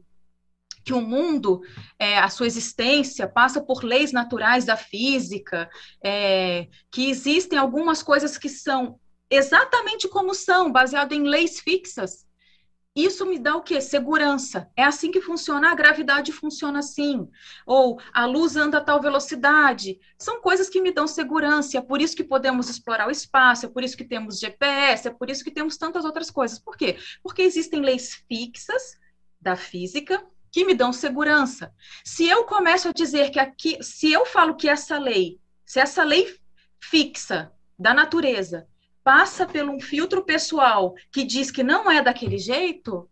que 0.85 0.93
o 0.93 1.01
mundo, 1.01 1.61
é, 1.97 2.19
a 2.19 2.29
sua 2.29 2.45
existência, 2.45 3.27
passa 3.27 3.59
por 3.59 3.83
leis 3.83 4.11
naturais 4.11 4.63
da 4.63 4.77
física, 4.77 5.67
é, 6.03 6.67
que 6.91 7.09
existem 7.09 7.57
algumas 7.57 8.03
coisas 8.03 8.37
que 8.37 8.49
são 8.49 8.99
exatamente 9.29 10.07
como 10.07 10.33
são, 10.33 10.71
baseado 10.71 11.13
em 11.13 11.23
leis 11.23 11.59
fixas. 11.59 12.27
Isso 12.95 13.25
me 13.25 13.39
dá 13.39 13.55
o 13.55 13.61
quê? 13.61 13.79
Segurança. 13.79 14.69
É 14.75 14.83
assim 14.83 15.11
que 15.11 15.21
funciona. 15.21 15.71
A 15.71 15.75
gravidade 15.75 16.31
funciona 16.31 16.79
assim. 16.79 17.29
Ou 17.65 17.99
a 18.11 18.25
luz 18.25 18.55
anda 18.55 18.79
a 18.79 18.83
tal 18.83 18.99
velocidade. 18.99 19.99
São 20.17 20.41
coisas 20.41 20.69
que 20.69 20.81
me 20.81 20.91
dão 20.91 21.07
segurança. 21.07 21.77
É 21.77 21.81
por 21.81 22.01
isso 22.01 22.15
que 22.15 22.23
podemos 22.23 22.69
explorar 22.69 23.07
o 23.07 23.11
espaço, 23.11 23.65
é 23.65 23.69
por 23.69 23.83
isso 23.83 23.95
que 23.95 24.03
temos 24.03 24.39
GPS, 24.39 25.07
é 25.07 25.11
por 25.11 25.29
isso 25.29 25.43
que 25.43 25.51
temos 25.51 25.77
tantas 25.77 26.03
outras 26.03 26.29
coisas. 26.31 26.59
Por 26.59 26.75
quê? 26.75 26.97
Porque 27.23 27.41
existem 27.41 27.81
leis 27.81 28.15
fixas 28.27 28.97
da 29.39 29.55
física 29.55 30.21
que 30.51 30.65
me 30.65 30.73
dão 30.73 30.91
segurança. 30.91 31.73
Se 32.03 32.27
eu 32.27 32.43
começo 32.45 32.89
a 32.89 32.91
dizer 32.91 33.29
que 33.29 33.39
aqui, 33.39 33.77
se 33.81 34.11
eu 34.11 34.25
falo 34.25 34.55
que 34.55 34.67
essa 34.67 34.97
lei, 34.97 35.39
se 35.65 35.79
essa 35.79 36.03
lei 36.03 36.35
fixa 36.79 37.51
da 37.77 37.93
natureza 37.93 38.67
passa 39.03 39.45
por 39.45 39.69
um 39.69 39.79
filtro 39.79 40.23
pessoal 40.23 40.95
que 41.11 41.23
diz 41.23 41.51
que 41.51 41.63
não 41.63 41.89
é 41.89 42.01
daquele 42.01 42.37
jeito, 42.37 43.09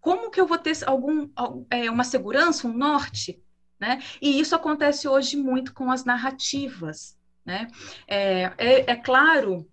como 0.00 0.30
que 0.30 0.40
eu 0.40 0.46
vou 0.46 0.58
ter 0.58 0.76
algum, 0.86 1.28
é, 1.70 1.90
uma 1.90 2.04
segurança, 2.04 2.68
um 2.68 2.72
norte? 2.72 3.42
Né? 3.78 4.02
E 4.20 4.38
isso 4.40 4.54
acontece 4.54 5.08
hoje 5.08 5.36
muito 5.36 5.74
com 5.74 5.90
as 5.90 6.04
narrativas. 6.04 7.18
Né? 7.44 7.68
É, 8.06 8.52
é, 8.56 8.92
é 8.92 8.96
claro 8.96 9.68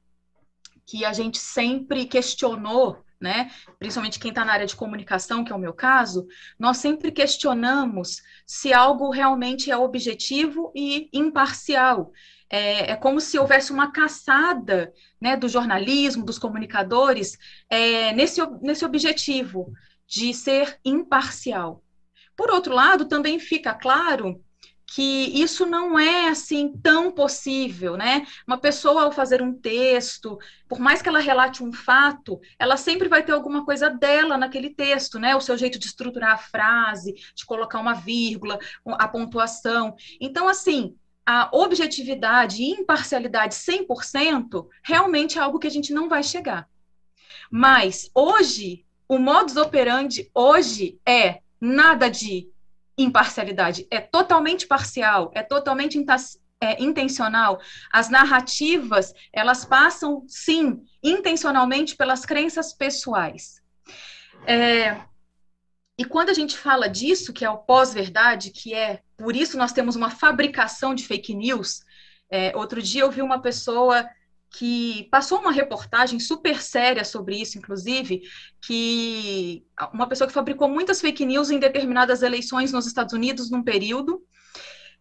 que 0.86 1.06
a 1.06 1.14
gente 1.14 1.38
sempre 1.38 2.06
questionou 2.06 3.04
né? 3.24 3.50
Principalmente 3.80 4.20
quem 4.20 4.30
está 4.30 4.44
na 4.44 4.52
área 4.52 4.66
de 4.66 4.76
comunicação, 4.76 5.46
que 5.46 5.54
é 5.54 5.56
o 5.56 5.60
meu 5.60 5.74
caso, 5.74 6.28
nós 6.60 6.76
sempre 6.76 7.10
questionamos 7.10 8.22
se 8.46 8.74
algo 8.74 9.10
realmente 9.10 9.72
é 9.72 9.78
objetivo 9.78 10.74
e 10.76 11.10
imparcial 11.14 12.12
é, 12.50 12.92
é 12.92 12.96
como 12.96 13.20
se 13.20 13.38
houvesse 13.38 13.72
uma 13.72 13.92
caçada 13.92 14.94
né, 15.20 15.36
do 15.36 15.48
jornalismo, 15.48 16.26
dos 16.26 16.40
comunicadores, 16.40 17.38
é, 17.70 18.12
nesse, 18.14 18.42
nesse 18.62 18.86
objetivo 18.86 19.72
de 20.08 20.34
ser 20.34 20.80
imparcial. 20.84 21.84
Por 22.36 22.50
outro 22.50 22.74
lado, 22.74 23.06
também 23.06 23.40
fica 23.40 23.74
claro 23.74 24.42
que 24.94 25.42
isso 25.42 25.66
não 25.66 25.98
é 25.98 26.30
assim 26.30 26.78
tão 26.84 27.12
possível, 27.12 27.98
né? 27.98 28.28
Uma 28.46 28.60
pessoa 28.60 29.04
ao 29.04 29.12
fazer 29.12 29.42
um 29.42 29.54
texto, 29.54 30.38
por 30.68 30.80
mais 30.80 31.02
que 31.02 31.10
ela 31.10 31.20
relate 31.20 31.64
um 31.64 31.74
fato, 31.74 32.40
ela 32.60 32.78
sempre 32.78 33.08
vai 33.08 33.24
ter 33.24 33.32
alguma 33.32 33.66
coisa 33.66 33.90
dela 33.90 34.38
naquele 34.38 34.70
texto, 34.70 35.18
né? 35.18 35.36
O 35.36 35.42
seu 35.42 35.58
jeito 35.58 35.80
de 35.80 35.88
estruturar 35.88 36.34
a 36.34 36.38
frase, 36.38 37.14
de 37.36 37.46
colocar 37.46 37.80
uma 37.80 37.94
vírgula, 37.94 38.60
a 38.86 39.08
pontuação. 39.08 39.96
Então, 40.22 40.48
assim, 40.48 40.96
a 41.26 41.50
objetividade 41.54 42.62
e 42.62 42.72
imparcialidade 42.72 43.56
100% 43.56 44.68
realmente 44.84 45.38
é 45.38 45.42
algo 45.42 45.60
que 45.60 45.68
a 45.68 45.72
gente 45.72 45.94
não 45.94 46.10
vai 46.10 46.24
chegar. 46.24 46.68
Mas 47.50 48.10
hoje, 48.14 48.86
o 49.08 49.18
modus 49.18 49.56
operandi 49.58 50.30
hoje 50.34 51.00
é 51.06 51.42
nada 51.60 52.10
de 52.10 52.50
imparcialidade, 52.98 53.88
é 53.90 54.00
totalmente 54.00 54.68
parcial, 54.68 55.32
é 55.34 55.42
totalmente 55.42 55.98
é, 56.62 56.84
intencional. 56.84 57.60
As 57.92 58.10
narrativas, 58.10 59.14
elas 59.32 59.66
passam, 59.66 60.26
sim, 60.28 60.84
intencionalmente 61.02 61.96
pelas 61.96 62.26
crenças 62.26 62.74
pessoais. 62.74 63.62
É, 64.46 65.02
e 65.98 66.04
quando 66.04 66.30
a 66.30 66.34
gente 66.34 66.58
fala 66.58 66.90
disso, 66.90 67.34
que 67.34 67.46
é 67.46 67.50
o 67.50 67.58
pós-verdade, 67.58 68.52
que 68.52 68.74
é 68.74 69.02
por 69.24 69.38
isso 69.38 69.58
nós 69.58 69.72
temos 69.72 69.96
uma 69.96 70.10
fabricação 70.10 70.94
de 70.94 71.06
fake 71.08 71.34
news. 71.34 71.82
É, 72.30 72.56
outro 72.58 72.82
dia 72.82 73.04
eu 73.04 73.12
vi 73.12 73.22
uma 73.22 73.42
pessoa 73.42 74.06
que 74.52 75.08
passou 75.10 75.40
uma 75.40 75.52
reportagem 75.52 76.20
super 76.20 76.62
séria 76.62 77.06
sobre 77.06 77.38
isso, 77.38 77.58
inclusive, 77.58 78.22
que 78.62 79.64
uma 79.94 80.06
pessoa 80.06 80.28
que 80.28 80.34
fabricou 80.34 80.68
muitas 80.68 81.00
fake 81.00 81.26
news 81.26 81.50
em 81.50 81.58
determinadas 81.58 82.22
eleições 82.22 82.74
nos 82.74 82.86
Estados 82.86 83.14
Unidos 83.14 83.50
num 83.50 83.64
período. 83.64 84.22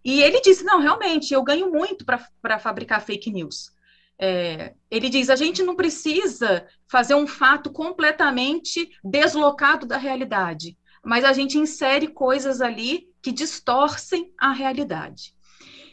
E 0.04 0.22
ele 0.22 0.40
disse: 0.40 0.62
não, 0.62 0.80
realmente, 0.80 1.34
eu 1.34 1.42
ganho 1.42 1.70
muito 1.72 2.04
para 2.04 2.58
fabricar 2.60 3.04
fake 3.04 3.30
news. 3.30 3.72
É, 4.20 4.72
ele 4.88 5.08
diz: 5.08 5.30
a 5.30 5.36
gente 5.36 5.64
não 5.64 5.74
precisa 5.74 6.64
fazer 6.88 7.16
um 7.16 7.26
fato 7.26 7.72
completamente 7.72 8.88
deslocado 9.02 9.84
da 9.84 9.96
realidade 9.96 10.78
mas 11.04 11.24
a 11.24 11.32
gente 11.32 11.58
insere 11.58 12.08
coisas 12.08 12.60
ali 12.60 13.08
que 13.22 13.32
distorcem 13.32 14.32
a 14.36 14.52
realidade. 14.52 15.34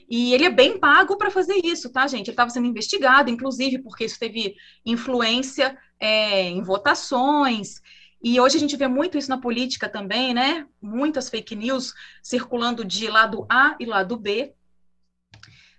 E 0.09 0.33
ele 0.33 0.45
é 0.45 0.49
bem 0.49 0.79
pago 0.79 1.17
para 1.17 1.29
fazer 1.29 1.61
isso, 1.63 1.91
tá, 1.91 2.07
gente? 2.07 2.27
Ele 2.27 2.31
estava 2.31 2.49
sendo 2.49 2.65
investigado, 2.65 3.29
inclusive, 3.29 3.77
porque 3.77 4.05
isso 4.05 4.17
teve 4.19 4.55
influência 4.83 5.77
é, 5.99 6.49
em 6.49 6.63
votações. 6.63 7.79
E 8.21 8.39
hoje 8.39 8.57
a 8.57 8.59
gente 8.59 8.75
vê 8.75 8.87
muito 8.87 9.17
isso 9.17 9.29
na 9.29 9.37
política 9.37 9.87
também, 9.87 10.33
né? 10.33 10.65
Muitas 10.81 11.29
fake 11.29 11.55
news 11.55 11.93
circulando 12.23 12.83
de 12.83 13.07
lado 13.07 13.45
A 13.47 13.75
e 13.79 13.85
lado 13.85 14.17
B. 14.17 14.53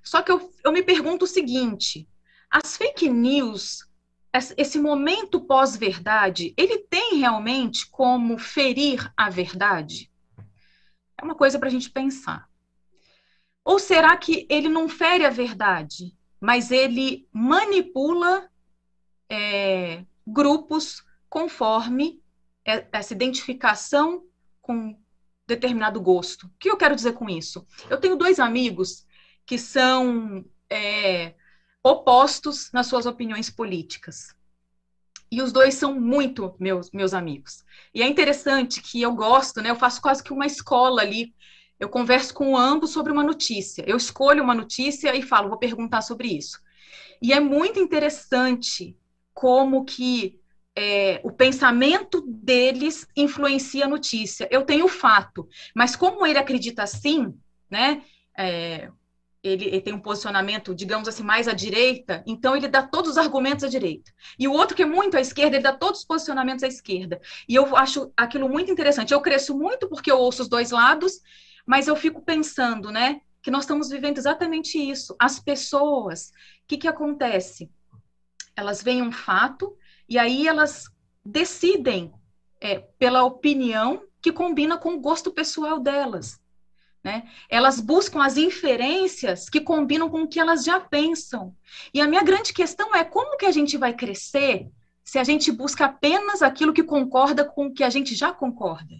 Só 0.03 0.23
que 0.23 0.31
eu, 0.31 0.51
eu 0.65 0.73
me 0.73 0.83
pergunto 0.83 1.25
o 1.25 1.29
seguinte: 1.29 2.09
as 2.49 2.77
fake 2.77 3.09
news 3.09 3.91
esse 4.57 4.79
momento 4.79 5.41
pós-verdade, 5.41 6.55
ele 6.57 6.79
tem 6.79 7.17
realmente 7.17 7.91
como 7.91 8.39
ferir 8.39 9.13
a 9.17 9.29
verdade? 9.29 10.10
É 11.21 11.25
uma 11.25 11.35
coisa 11.35 11.59
para 11.59 11.69
a 11.69 11.71
gente 11.71 11.91
pensar. 11.91 12.49
Ou 13.65 13.79
será 13.79 14.17
que 14.17 14.47
ele 14.49 14.69
não 14.69 14.89
fere 14.89 15.25
a 15.25 15.31
verdade, 15.31 16.17
mas 16.41 16.71
ele 16.71 17.29
manipula 17.31 18.49
é, 19.29 20.05
grupos 20.27 21.05
conforme 21.29 22.23
essa 22.65 23.13
identificação 23.13 24.25
com 24.63 24.99
determinado 25.47 26.01
gosto? 26.01 26.47
O 26.47 26.51
que 26.59 26.71
eu 26.71 26.77
quero 26.77 26.97
dizer 26.97 27.13
com 27.13 27.29
isso? 27.29 27.67
Eu 27.91 28.01
tenho 28.01 28.17
dois 28.17 28.41
amigos 28.41 29.05
que 29.45 29.59
são 29.59 30.45
é, 30.71 31.35
opostos 31.83 32.71
nas 32.73 32.87
suas 32.87 33.05
opiniões 33.05 33.51
políticas. 33.51 34.35
E 35.31 35.41
os 35.41 35.53
dois 35.53 35.75
são 35.75 35.99
muito 35.99 36.57
meus, 36.59 36.91
meus 36.93 37.15
amigos. 37.15 37.65
E 37.95 38.03
é 38.03 38.09
interessante 38.09 38.83
que 38.83 39.01
eu 39.01 39.15
gosto, 39.15 39.61
né? 39.63 39.71
Eu 39.71 39.77
faço 39.77 40.01
quase 40.01 40.23
que 40.23 40.33
uma 40.33 40.47
escola 40.47 41.03
ali. 41.03 41.33
Eu 41.79 41.89
converso 41.89 42.35
com 42.35 42.57
ambos 42.57 42.91
sobre 42.91 43.13
uma 43.13 43.23
notícia. 43.23 43.85
Eu 43.87 43.97
escolho 43.97 44.43
uma 44.43 44.55
notícia 44.55 45.15
e 45.15 45.23
falo, 45.23 45.49
vou 45.49 45.59
perguntar 45.59 46.03
sobre 46.03 46.29
isso. 46.29 46.59
E 47.23 47.33
é 47.33 47.41
muito 47.41 47.79
interessante 47.79 48.97
como 49.33 49.85
que 49.85 50.39
é, 50.77 51.21
o 51.25 51.31
pensamento 51.31 52.23
deles 52.27 53.07
influencia 53.17 53.85
a 53.85 53.89
notícia. 53.89 54.49
Eu 54.51 54.63
tenho 54.65 54.87
o 54.87 54.89
fato, 54.89 55.49
mas 55.75 55.95
como 55.97 56.27
ele 56.27 56.39
acredita 56.39 56.83
assim, 56.83 57.35
né? 57.71 58.03
É, 58.37 58.91
ele, 59.43 59.67
ele, 59.67 59.81
tem 59.81 59.95
um 59.95 60.01
posicionamento, 60.01 60.75
digamos 60.75 61.09
assim, 61.09 61.23
mais 61.23 61.49
à 61.49 61.53
direita, 61.53 62.23
então 62.27 62.55
ele 62.55 62.69
dá 62.69 62.83
todos 62.83 63.13
os 63.13 63.19
argumentos 63.19 63.65
à 63.65 63.69
direita. 63.69 64.13
E 64.39 64.47
o 64.47 64.53
outro 64.53 64.77
que 64.77 64.83
é 64.83 64.87
muito 64.87 65.17
à 65.17 65.21
esquerda, 65.21 65.57
ele 65.57 65.63
dá 65.63 65.73
todos 65.73 66.01
os 66.01 66.07
posicionamentos 66.07 66.63
à 66.63 66.69
esquerda. 66.69 67.21
E 67.49 67.55
eu 67.55 67.77
acho 67.77 68.13
aquilo 68.17 68.49
muito 68.49 68.71
interessante. 68.71 69.13
Eu 69.13 69.21
cresço 69.21 69.57
muito 69.57 69.89
porque 69.89 70.11
eu 70.11 70.19
ouço 70.19 70.43
os 70.43 70.49
dois 70.49 70.71
lados, 70.71 71.21
mas 71.67 71.89
eu 71.89 71.97
fico 71.97 72.23
pensando, 72.23 72.91
né, 72.91 73.21
que 73.43 73.51
nós 73.51 73.65
estamos 73.65 73.89
vivendo 73.89 74.19
exatamente 74.19 74.79
isso. 74.79 75.15
As 75.19 75.39
pessoas, 75.39 76.29
o 76.29 76.33
que, 76.69 76.77
que 76.77 76.89
acontece? 76.89 77.71
Elas 78.55 78.83
veem 78.83 79.03
um 79.03 79.13
fato 79.13 79.77
e 80.09 80.19
aí 80.19 80.47
elas 80.47 80.85
decidem 81.25 82.13
é, 82.61 82.79
pela 82.99 83.25
opinião 83.25 84.03
que 84.21 84.33
combina 84.33 84.77
com 84.77 84.95
o 84.95 85.01
gosto 85.01 85.33
pessoal 85.33 85.79
delas. 85.79 86.40
Né? 87.03 87.29
Elas 87.49 87.81
buscam 87.81 88.23
as 88.23 88.37
inferências 88.37 89.49
que 89.49 89.61
combinam 89.61 90.11
com 90.11 90.23
o 90.23 90.29
que 90.29 90.39
elas 90.39 90.65
já 90.65 90.79
pensam. 90.79 91.57
E 91.95 92.01
a 92.01 92.07
minha 92.07 92.23
grande 92.23 92.53
questão 92.53 92.95
é 92.95 93.03
como 93.05 93.39
que 93.39 93.47
a 93.47 93.53
gente 93.53 93.79
vai 93.79 93.95
crescer 93.95 94.69
se 95.03 95.19
a 95.19 95.25
gente 95.25 95.51
busca 95.51 95.87
apenas 95.87 96.43
aquilo 96.43 96.73
que 96.73 96.85
concorda 96.85 97.45
com 97.45 97.67
o 97.67 97.73
que 97.73 97.83
a 97.83 97.91
gente 97.91 98.15
já 98.15 98.33
concorda. 98.33 98.95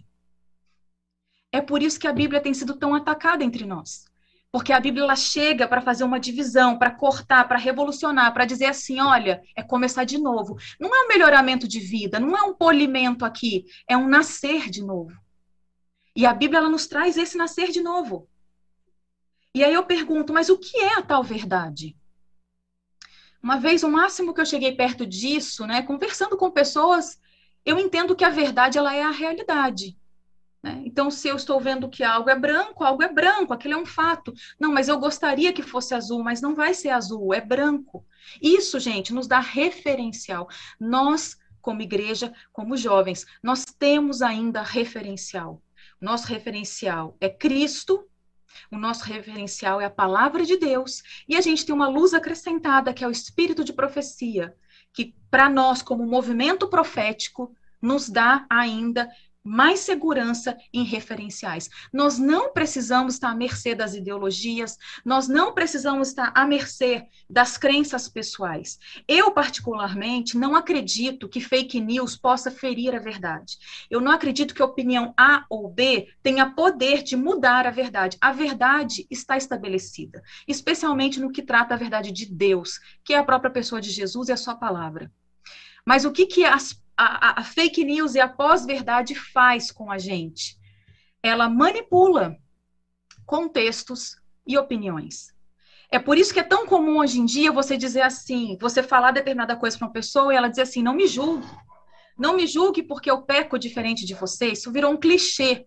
É 1.51 1.61
por 1.61 1.83
isso 1.83 1.99
que 1.99 2.07
a 2.07 2.13
Bíblia 2.13 2.41
tem 2.41 2.53
sido 2.53 2.75
tão 2.75 2.95
atacada 2.95 3.43
entre 3.43 3.65
nós. 3.65 4.05
Porque 4.51 4.73
a 4.73 4.79
Bíblia 4.79 5.03
ela 5.03 5.15
chega 5.15 5.67
para 5.67 5.81
fazer 5.81 6.03
uma 6.03 6.19
divisão, 6.19 6.77
para 6.77 6.91
cortar, 6.91 7.47
para 7.47 7.57
revolucionar, 7.57 8.33
para 8.33 8.45
dizer 8.45 8.65
assim: 8.65 8.99
olha, 8.99 9.41
é 9.55 9.63
começar 9.63 10.03
de 10.03 10.17
novo. 10.17 10.57
Não 10.77 10.93
é 10.93 11.05
um 11.05 11.07
melhoramento 11.07 11.67
de 11.67 11.79
vida, 11.79 12.19
não 12.19 12.35
é 12.35 12.41
um 12.41 12.53
polimento 12.53 13.23
aqui, 13.23 13.65
é 13.87 13.95
um 13.95 14.09
nascer 14.09 14.69
de 14.69 14.83
novo. 14.83 15.13
E 16.15 16.25
a 16.25 16.33
Bíblia 16.33 16.59
ela 16.59 16.69
nos 16.69 16.87
traz 16.87 17.17
esse 17.17 17.37
nascer 17.37 17.69
de 17.71 17.81
novo. 17.81 18.27
E 19.53 19.63
aí 19.63 19.73
eu 19.73 19.85
pergunto, 19.85 20.33
mas 20.33 20.49
o 20.49 20.57
que 20.57 20.77
é 20.77 20.97
a 20.97 21.01
tal 21.01 21.23
verdade? 21.23 21.95
Uma 23.43 23.57
vez, 23.57 23.83
o 23.83 23.89
máximo 23.89 24.33
que 24.33 24.41
eu 24.41 24.45
cheguei 24.45 24.75
perto 24.75 25.05
disso, 25.05 25.65
né, 25.65 25.81
conversando 25.81 26.37
com 26.37 26.51
pessoas, 26.51 27.19
eu 27.65 27.79
entendo 27.79 28.15
que 28.15 28.23
a 28.23 28.29
verdade 28.29 28.77
ela 28.77 28.95
é 28.95 29.03
a 29.03 29.11
realidade. 29.11 29.97
Né? 30.63 30.83
Então, 30.85 31.09
se 31.09 31.27
eu 31.27 31.35
estou 31.35 31.59
vendo 31.59 31.89
que 31.89 32.03
algo 32.03 32.29
é 32.29 32.37
branco, 32.37 32.83
algo 32.83 33.01
é 33.01 33.11
branco, 33.11 33.53
aquilo 33.53 33.73
é 33.73 33.77
um 33.77 33.85
fato. 33.85 34.33
Não, 34.59 34.71
mas 34.71 34.87
eu 34.87 34.99
gostaria 34.99 35.51
que 35.51 35.63
fosse 35.63 35.93
azul, 35.95 36.23
mas 36.23 36.41
não 36.41 36.53
vai 36.53 36.73
ser 36.73 36.89
azul, 36.89 37.33
é 37.33 37.41
branco. 37.41 38.05
Isso, 38.41 38.79
gente, 38.79 39.13
nos 39.13 39.27
dá 39.27 39.39
referencial. 39.39 40.47
Nós, 40.79 41.35
como 41.61 41.81
igreja, 41.81 42.31
como 42.53 42.77
jovens, 42.77 43.25
nós 43.41 43.65
temos 43.65 44.21
ainda 44.21 44.61
referencial. 44.61 45.61
Nosso 46.01 46.25
referencial 46.27 47.15
é 47.21 47.29
Cristo, 47.29 48.07
o 48.71 48.77
nosso 48.77 49.05
referencial 49.05 49.79
é 49.79 49.85
a 49.85 49.89
palavra 49.89 50.43
de 50.43 50.57
Deus, 50.57 51.03
e 51.27 51.37
a 51.37 51.41
gente 51.41 51.65
tem 51.65 51.73
uma 51.73 51.87
luz 51.87 52.13
acrescentada, 52.13 52.93
que 52.93 53.03
é 53.03 53.07
o 53.07 53.11
espírito 53.11 53.63
de 53.63 53.71
profecia, 53.71 54.55
que 54.91 55.15
para 55.29 55.47
nós, 55.47 55.81
como 55.81 56.05
movimento 56.05 56.67
profético, 56.67 57.55
nos 57.81 58.09
dá 58.09 58.45
ainda 58.49 59.09
mais 59.43 59.79
segurança 59.79 60.57
em 60.73 60.83
referenciais. 60.83 61.69
Nós 61.91 62.17
não 62.17 62.53
precisamos 62.53 63.15
estar 63.15 63.31
à 63.31 63.35
mercê 63.35 63.73
das 63.73 63.93
ideologias, 63.93 64.77
nós 65.03 65.27
não 65.27 65.53
precisamos 65.53 66.09
estar 66.09 66.31
à 66.35 66.45
mercê 66.45 67.07
das 67.29 67.57
crenças 67.57 68.07
pessoais. 68.07 68.77
Eu, 69.07 69.31
particularmente, 69.31 70.37
não 70.37 70.55
acredito 70.55 71.27
que 71.27 71.41
fake 71.41 71.79
news 71.79 72.15
possa 72.15 72.51
ferir 72.51 72.95
a 72.95 72.99
verdade. 72.99 73.57
Eu 73.89 73.99
não 73.99 74.11
acredito 74.11 74.53
que 74.53 74.61
a 74.61 74.65
opinião 74.65 75.13
A 75.17 75.45
ou 75.49 75.69
B 75.69 76.07
tenha 76.21 76.51
poder 76.51 77.03
de 77.03 77.15
mudar 77.15 77.65
a 77.65 77.71
verdade. 77.71 78.17
A 78.21 78.31
verdade 78.31 79.07
está 79.09 79.37
estabelecida, 79.37 80.21
especialmente 80.47 81.19
no 81.19 81.31
que 81.31 81.41
trata 81.41 81.73
a 81.73 81.77
verdade 81.77 82.11
de 82.11 82.25
Deus, 82.25 82.79
que 83.03 83.13
é 83.13 83.17
a 83.17 83.23
própria 83.23 83.51
pessoa 83.51 83.81
de 83.81 83.89
Jesus 83.89 84.29
e 84.29 84.31
a 84.31 84.37
sua 84.37 84.55
palavra. 84.55 85.11
Mas 85.85 86.05
o 86.05 86.11
que, 86.11 86.27
que 86.27 86.45
as 86.45 86.79
a, 87.03 87.39
a 87.41 87.43
fake 87.43 87.83
news 87.83 88.15
e 88.15 88.19
a 88.19 88.27
pós-verdade 88.27 89.15
faz 89.15 89.71
com 89.71 89.91
a 89.91 89.97
gente? 89.97 90.57
Ela 91.23 91.49
manipula 91.49 92.37
contextos 93.25 94.15
e 94.45 94.57
opiniões. 94.57 95.33
É 95.89 95.99
por 95.99 96.17
isso 96.17 96.33
que 96.33 96.39
é 96.39 96.43
tão 96.43 96.65
comum 96.65 96.99
hoje 96.99 97.19
em 97.19 97.25
dia 97.25 97.51
você 97.51 97.75
dizer 97.75 98.01
assim, 98.01 98.57
você 98.59 98.81
falar 98.81 99.11
determinada 99.11 99.55
coisa 99.55 99.77
para 99.77 99.87
uma 99.87 99.93
pessoa 99.93 100.33
e 100.33 100.37
ela 100.37 100.47
dizer 100.47 100.61
assim, 100.61 100.81
não 100.81 100.93
me 100.93 101.07
julgue. 101.07 101.47
Não 102.17 102.35
me 102.35 102.45
julgue 102.47 102.83
porque 102.83 103.09
eu 103.09 103.23
peco 103.23 103.57
diferente 103.57 104.05
de 104.05 104.13
você. 104.13 104.51
Isso 104.51 104.71
virou 104.71 104.91
um 104.91 104.97
clichê. 104.97 105.65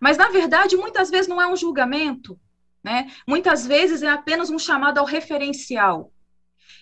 Mas, 0.00 0.16
na 0.16 0.28
verdade, 0.28 0.76
muitas 0.76 1.10
vezes 1.10 1.28
não 1.28 1.40
é 1.40 1.46
um 1.46 1.56
julgamento. 1.56 2.40
Né? 2.82 3.12
Muitas 3.26 3.66
vezes 3.66 4.02
é 4.02 4.08
apenas 4.08 4.48
um 4.50 4.58
chamado 4.58 4.98
ao 4.98 5.04
referencial. 5.04 6.12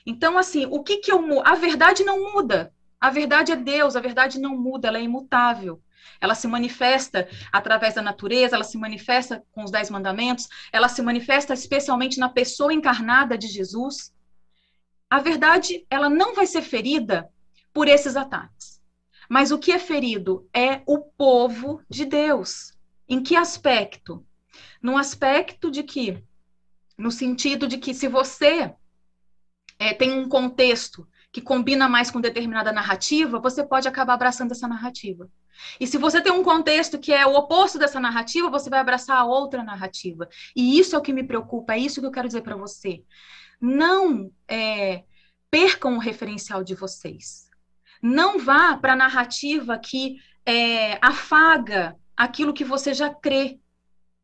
Então, 0.06 0.38
assim, 0.38 0.66
o 0.66 0.82
que 0.82 0.98
que 0.98 1.10
eu... 1.10 1.42
A 1.44 1.54
verdade 1.54 2.04
não 2.04 2.32
muda. 2.32 2.72
A 3.00 3.10
verdade 3.10 3.52
é 3.52 3.56
Deus, 3.56 3.94
a 3.94 4.00
verdade 4.00 4.40
não 4.40 4.56
muda, 4.56 4.88
ela 4.88 4.98
é 4.98 5.02
imutável. 5.02 5.80
Ela 6.20 6.34
se 6.34 6.48
manifesta 6.48 7.28
através 7.52 7.94
da 7.94 8.02
natureza, 8.02 8.56
ela 8.56 8.64
se 8.64 8.76
manifesta 8.76 9.44
com 9.52 9.62
os 9.62 9.70
dez 9.70 9.88
mandamentos, 9.90 10.48
ela 10.72 10.88
se 10.88 11.02
manifesta 11.02 11.54
especialmente 11.54 12.18
na 12.18 12.28
pessoa 12.28 12.72
encarnada 12.72 13.38
de 13.38 13.46
Jesus. 13.46 14.12
A 15.08 15.20
verdade, 15.20 15.86
ela 15.88 16.08
não 16.08 16.34
vai 16.34 16.46
ser 16.46 16.62
ferida 16.62 17.28
por 17.72 17.86
esses 17.88 18.16
ataques. 18.16 18.80
Mas 19.28 19.50
o 19.50 19.58
que 19.58 19.72
é 19.72 19.78
ferido 19.78 20.48
é 20.52 20.82
o 20.86 20.98
povo 20.98 21.82
de 21.88 22.04
Deus. 22.04 22.72
Em 23.08 23.22
que 23.22 23.36
aspecto? 23.36 24.24
No 24.82 24.96
aspecto 24.96 25.70
de 25.70 25.82
que, 25.82 26.22
no 26.96 27.10
sentido 27.10 27.68
de 27.68 27.78
que 27.78 27.94
se 27.94 28.08
você 28.08 28.74
é, 29.78 29.94
tem 29.94 30.12
um 30.12 30.28
contexto 30.28 31.06
que 31.38 31.44
combina 31.44 31.88
mais 31.88 32.10
com 32.10 32.20
determinada 32.20 32.72
narrativa, 32.72 33.38
você 33.38 33.64
pode 33.64 33.86
acabar 33.86 34.14
abraçando 34.14 34.50
essa 34.50 34.66
narrativa. 34.66 35.30
E 35.78 35.86
se 35.86 35.96
você 35.96 36.20
tem 36.20 36.32
um 36.32 36.42
contexto 36.42 36.98
que 36.98 37.12
é 37.12 37.24
o 37.26 37.34
oposto 37.34 37.78
dessa 37.78 38.00
narrativa, 38.00 38.50
você 38.50 38.68
vai 38.68 38.80
abraçar 38.80 39.18
a 39.18 39.24
outra 39.24 39.62
narrativa. 39.62 40.28
E 40.54 40.78
isso 40.78 40.96
é 40.96 40.98
o 40.98 41.02
que 41.02 41.12
me 41.12 41.22
preocupa, 41.22 41.74
é 41.74 41.78
isso 41.78 42.00
que 42.00 42.06
eu 42.06 42.10
quero 42.10 42.26
dizer 42.26 42.42
para 42.42 42.56
você. 42.56 43.02
Não 43.60 44.32
é, 44.48 45.04
percam 45.50 45.94
o 45.94 46.00
referencial 46.00 46.64
de 46.64 46.74
vocês. 46.74 47.48
Não 48.02 48.38
vá 48.38 48.76
para 48.76 48.92
a 48.94 48.96
narrativa 48.96 49.78
que 49.78 50.16
é, 50.44 50.98
afaga 51.00 51.96
aquilo 52.16 52.52
que 52.52 52.64
você 52.64 52.92
já 52.92 53.12
crê. 53.14 53.60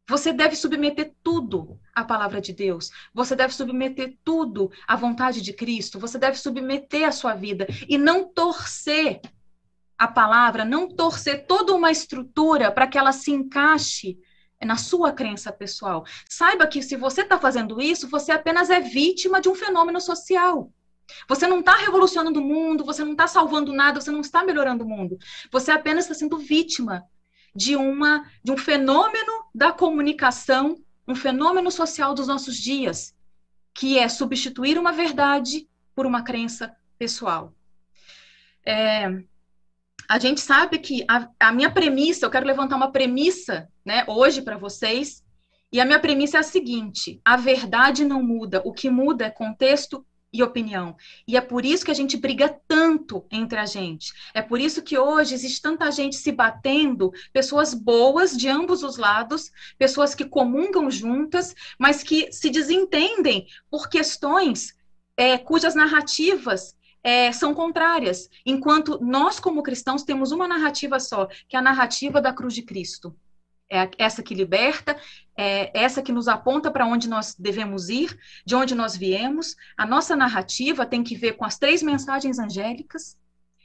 Você 0.09 0.33
deve 0.33 0.55
submeter 0.55 1.14
tudo 1.23 1.81
à 1.95 2.05
palavra 2.05 2.40
de 2.40 2.53
Deus. 2.53 2.90
Você 3.14 3.35
deve 3.35 3.55
submeter 3.55 4.19
tudo 4.23 4.71
à 4.87 4.97
vontade 4.97 5.40
de 5.40 5.53
Cristo. 5.53 5.99
Você 5.99 6.19
deve 6.19 6.37
submeter 6.37 7.09
a 7.09 7.12
sua 7.12 7.35
vida 7.35 7.67
e 7.88 7.97
não 7.97 8.29
torcer 8.29 9.21
a 9.99 10.07
palavra, 10.07 10.64
não 10.64 10.88
torcer 10.88 11.47
toda 11.47 11.75
uma 11.75 11.90
estrutura 11.90 12.71
para 12.71 12.87
que 12.87 12.99
ela 12.99 13.12
se 13.12 13.31
encaixe 13.31 14.19
na 14.62 14.77
sua 14.77 15.12
crença 15.12 15.53
pessoal. 15.53 16.05
Saiba 16.29 16.67
que 16.67 16.83
se 16.83 16.97
você 16.97 17.23
está 17.23 17.38
fazendo 17.38 17.81
isso, 17.81 18.09
você 18.09 18.33
apenas 18.33 18.71
é 18.71 18.81
vítima 18.81 19.40
de 19.40 19.49
um 19.49 19.55
fenômeno 19.55 20.01
social. 20.01 20.71
Você 21.29 21.47
não 21.47 21.61
está 21.61 21.77
revolucionando 21.77 22.40
o 22.40 22.45
mundo, 22.45 22.85
você 22.85 23.05
não 23.05 23.12
está 23.12 23.27
salvando 23.27 23.73
nada, 23.73 24.01
você 24.01 24.11
não 24.11 24.21
está 24.21 24.43
melhorando 24.43 24.85
o 24.85 24.88
mundo. 24.88 25.19
Você 25.51 25.71
apenas 25.71 26.05
está 26.05 26.14
sendo 26.14 26.38
vítima 26.38 27.05
de, 27.55 27.77
uma, 27.77 28.29
de 28.43 28.51
um 28.53 28.57
fenômeno 28.57 29.45
da 29.55 29.73
comunicação, 29.73 30.77
um 31.07 31.14
fenômeno 31.14 31.71
social 31.71 32.14
dos 32.14 32.27
nossos 32.27 32.57
dias, 32.57 33.14
que 33.73 33.99
é 33.99 34.09
substituir 34.09 34.79
uma 34.79 34.93
verdade 34.93 35.69
por 35.95 36.07
uma 36.07 36.23
crença 36.23 36.75
pessoal. 36.99 37.55
É, 38.67 39.09
a 40.09 40.19
gente 40.19 40.40
sabe 40.40 40.79
que 40.79 41.05
a, 41.09 41.29
a, 41.38 41.53
minha 41.53 41.71
premissa, 41.71 42.27
eu 42.27 42.31
quero 42.31 42.47
levantar 42.47 42.77
uma 42.77 42.90
premissa 42.90 43.69
né, 43.85 44.05
hoje 44.07 44.43
para 44.43 44.57
vocês, 44.57 45.23
e 45.73 45.81
a 45.81 45.85
minha 45.85 46.01
premissa 46.01 46.38
é 46.38 46.40
a 46.40 46.45
seguinte: 46.45 47.21
a 47.25 47.37
verdade 47.37 48.05
não 48.05 48.23
muda, 48.23 48.62
o 48.64 48.73
que 48.73 48.88
muda 48.88 49.27
é 49.27 49.31
contexto 49.31 50.07
e 50.35 50.42
opinião. 50.42 50.97
E 51.29 51.37
é 51.37 51.40
por 51.40 51.64
isso 51.64 51.85
que 51.85 51.92
a 51.92 51.94
gente 51.94 52.16
briga 52.16 52.61
tanto 52.66 53.25
entre 53.31 53.57
a 53.57 53.64
gente. 53.64 54.12
É 54.35 54.42
por 54.42 54.61
isso 54.61 54.83
que 54.83 54.99
hoje 54.99 55.33
existe 55.33 55.62
tanta 55.62 55.88
gente 55.92 56.16
se 56.16 56.33
batendo, 56.33 57.12
pessoas 57.33 57.73
boas 57.73 58.37
de 58.37 58.49
ambos 58.49 58.83
os 58.83 58.97
lados, 58.97 59.53
pessoas 59.79 60.12
que 60.12 60.25
comungam 60.25 60.90
juntas, 60.90 61.55
mas 61.79 62.03
que 62.03 62.33
se 62.33 62.51
desentendem 62.51 63.47
por 63.70 63.88
questões 63.88 64.75
é, 65.16 65.38
cujas 65.38 65.77
narrativas 65.77 66.75
é, 67.05 67.31
são 67.31 67.55
contrárias, 67.55 68.29
enquanto 68.44 68.99
nós, 69.01 69.38
como 69.38 69.62
cristãos, 69.62 70.03
temos 70.03 70.33
uma 70.33 70.49
narrativa 70.49 70.99
só, 70.99 71.27
que 71.49 71.55
é 71.55 71.59
a 71.59 71.62
narrativa 71.62 72.20
da 72.20 72.33
cruz 72.33 72.55
de 72.55 72.62
Cristo 72.62 73.14
é 73.70 73.90
essa 73.98 74.22
que 74.22 74.35
liberta, 74.35 74.96
é 75.37 75.70
essa 75.79 76.03
que 76.03 76.12
nos 76.12 76.29
aponta 76.29 76.70
para 76.70 76.87
onde 76.87 77.09
nós 77.09 77.35
devemos 77.35 77.88
ir, 77.88 78.16
de 78.44 78.55
onde 78.55 78.74
nós 78.74 78.96
viemos. 78.96 79.57
A 79.77 79.87
nossa 79.87 80.14
narrativa 80.14 80.87
tem 80.87 81.03
que 81.03 81.16
ver 81.16 81.33
com 81.33 81.44
as 81.44 81.59
três 81.59 81.83
mensagens 81.83 82.38
angélicas. 82.38 83.16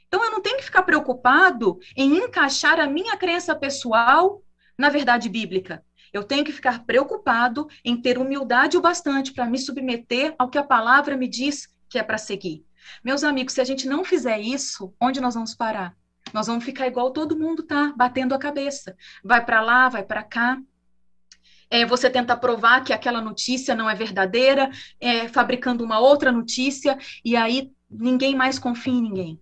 Então, 0.08 0.24
eu 0.24 0.30
não 0.32 0.40
tenho 0.40 0.56
que 0.56 0.64
ficar 0.64 0.82
preocupado 0.82 1.78
em 1.96 2.16
encaixar 2.16 2.80
a 2.80 2.86
minha 2.88 3.16
crença 3.16 3.54
pessoal 3.54 4.42
na 4.76 4.88
verdade 4.88 5.28
bíblica. 5.28 5.84
Eu 6.12 6.24
tenho 6.24 6.44
que 6.44 6.52
ficar 6.52 6.84
preocupado 6.84 7.68
em 7.84 8.00
ter 8.00 8.18
humildade 8.18 8.76
o 8.76 8.80
bastante 8.80 9.32
para 9.32 9.46
me 9.46 9.58
submeter 9.58 10.34
ao 10.38 10.48
que 10.48 10.58
a 10.58 10.64
palavra 10.64 11.16
me 11.16 11.28
diz 11.28 11.68
que 11.88 11.98
é 11.98 12.02
para 12.02 12.18
seguir. 12.18 12.64
Meus 13.04 13.22
amigos, 13.22 13.52
se 13.52 13.60
a 13.60 13.64
gente 13.64 13.86
não 13.86 14.02
fizer 14.04 14.40
isso, 14.40 14.92
onde 15.00 15.20
nós 15.20 15.34
vamos 15.34 15.54
parar? 15.54 15.94
Nós 16.32 16.46
vamos 16.46 16.64
ficar 16.64 16.86
igual 16.86 17.10
todo 17.10 17.38
mundo 17.38 17.62
tá, 17.62 17.92
batendo 17.96 18.34
a 18.34 18.38
cabeça. 18.38 18.96
Vai 19.22 19.44
para 19.44 19.60
lá, 19.60 19.88
vai 19.88 20.02
para 20.02 20.22
cá. 20.22 20.58
É, 21.70 21.86
você 21.86 22.10
tenta 22.10 22.36
provar 22.36 22.82
que 22.82 22.92
aquela 22.92 23.20
notícia 23.20 23.74
não 23.74 23.88
é 23.88 23.94
verdadeira, 23.94 24.70
é, 24.98 25.28
fabricando 25.28 25.84
uma 25.84 26.00
outra 26.00 26.32
notícia, 26.32 26.98
e 27.24 27.36
aí 27.36 27.70
ninguém 27.88 28.34
mais 28.34 28.58
confia 28.58 28.92
em 28.92 29.02
ninguém. 29.02 29.40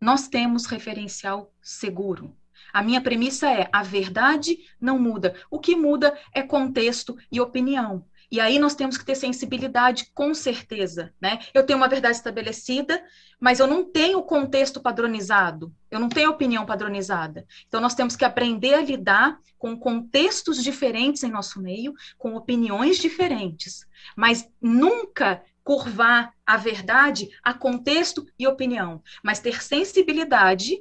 Nós 0.00 0.28
temos 0.28 0.66
referencial 0.66 1.52
seguro. 1.60 2.34
A 2.72 2.82
minha 2.82 3.00
premissa 3.00 3.50
é: 3.50 3.68
a 3.72 3.82
verdade 3.82 4.58
não 4.80 4.98
muda. 4.98 5.34
O 5.50 5.58
que 5.58 5.74
muda 5.74 6.18
é 6.34 6.42
contexto 6.42 7.16
e 7.30 7.40
opinião. 7.40 8.04
E 8.30 8.40
aí 8.40 8.58
nós 8.58 8.74
temos 8.74 8.96
que 8.98 9.04
ter 9.04 9.14
sensibilidade, 9.14 10.10
com 10.12 10.34
certeza, 10.34 11.12
né? 11.20 11.38
Eu 11.54 11.64
tenho 11.64 11.78
uma 11.78 11.88
verdade 11.88 12.16
estabelecida, 12.16 13.02
mas 13.38 13.60
eu 13.60 13.66
não 13.66 13.84
tenho 13.84 14.22
contexto 14.22 14.80
padronizado, 14.80 15.72
eu 15.90 16.00
não 16.00 16.08
tenho 16.08 16.30
opinião 16.30 16.66
padronizada. 16.66 17.46
Então 17.68 17.80
nós 17.80 17.94
temos 17.94 18.16
que 18.16 18.24
aprender 18.24 18.74
a 18.74 18.82
lidar 18.82 19.38
com 19.58 19.78
contextos 19.78 20.62
diferentes 20.62 21.22
em 21.22 21.30
nosso 21.30 21.60
meio, 21.60 21.94
com 22.18 22.34
opiniões 22.34 22.98
diferentes, 22.98 23.86
mas 24.16 24.48
nunca 24.60 25.42
curvar 25.62 26.32
a 26.46 26.56
verdade 26.56 27.28
a 27.42 27.52
contexto 27.52 28.24
e 28.38 28.46
opinião, 28.46 29.02
mas 29.22 29.40
ter 29.40 29.62
sensibilidade 29.62 30.80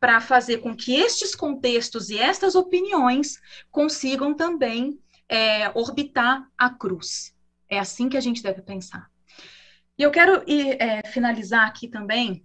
para 0.00 0.20
fazer 0.20 0.58
com 0.58 0.74
que 0.76 0.94
estes 0.94 1.34
contextos 1.34 2.10
e 2.10 2.18
estas 2.18 2.54
opiniões 2.54 3.40
consigam 3.70 4.34
também 4.34 4.98
é, 5.28 5.70
orbitar 5.70 6.48
a 6.56 6.70
cruz. 6.70 7.34
É 7.68 7.78
assim 7.78 8.08
que 8.08 8.16
a 8.16 8.20
gente 8.20 8.42
deve 8.42 8.62
pensar. 8.62 9.10
E 9.96 10.02
eu 10.02 10.10
quero 10.10 10.42
é, 10.48 11.06
finalizar 11.08 11.66
aqui 11.66 11.88
também 11.88 12.44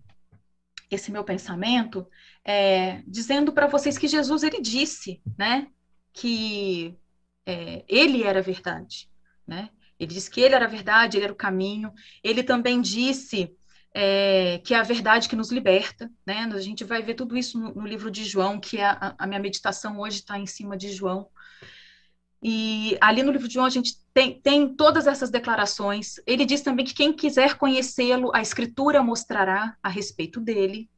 esse 0.90 1.12
meu 1.12 1.24
pensamento 1.24 2.08
é, 2.44 3.04
dizendo 3.06 3.52
para 3.52 3.68
vocês 3.68 3.98
que 3.98 4.08
Jesus 4.08 4.44
ele 4.44 4.62
disse, 4.62 5.22
né, 5.38 5.68
que 6.14 6.96
é, 7.46 7.84
ele 7.88 8.24
era 8.24 8.40
a 8.40 8.44
verdade, 8.44 9.10
né? 9.46 9.70
Ele 10.00 10.14
disse 10.14 10.32
que 10.32 10.40
ele 10.40 10.56
era 10.56 10.66
a 10.66 10.70
verdade, 10.70 11.18
ele 11.18 11.26
era 11.26 11.34
o 11.34 11.36
caminho. 11.36 11.92
Ele 12.24 12.42
também 12.42 12.80
disse 12.80 13.54
é, 13.94 14.60
que 14.60 14.74
é 14.74 14.78
a 14.78 14.84
verdade 14.84 15.28
que 15.28 15.36
nos 15.36 15.52
liberta, 15.52 16.10
né? 16.26 16.50
A 16.54 16.60
gente 16.60 16.84
vai 16.84 17.02
ver 17.02 17.16
tudo 17.16 17.38
isso 17.38 17.60
no, 17.60 17.76
no 17.76 17.86
livro 17.86 18.10
de 18.10 18.24
João, 18.24 18.60
que 18.60 18.78
é 18.78 18.86
a, 18.86 19.16
a 19.18 19.28
minha 19.28 19.40
meditação 19.40 20.00
hoje 20.00 20.20
está 20.20 20.40
em 20.40 20.46
cima 20.46 20.78
de 20.78 20.90
João. 20.92 21.28
E 22.42 22.98
ali 23.02 23.22
no 23.22 23.32
livro 23.32 23.48
de 23.48 23.56
João 23.56 23.66
a 23.66 23.70
gente 23.70 23.98
tem, 24.14 24.40
tem 24.40 24.76
todas 24.76 25.08
essas 25.08 25.30
declarações. 25.30 26.16
Ele 26.26 26.46
diz 26.46 26.62
também 26.62 26.86
que 26.86 26.94
quem 26.94 27.12
quiser 27.12 27.58
conhecê-lo, 27.58 28.32
a 28.34 28.42
Escritura 28.42 29.04
mostrará 29.04 29.76
a 29.84 29.90
respeito 29.90 30.40
dele. 30.40 30.90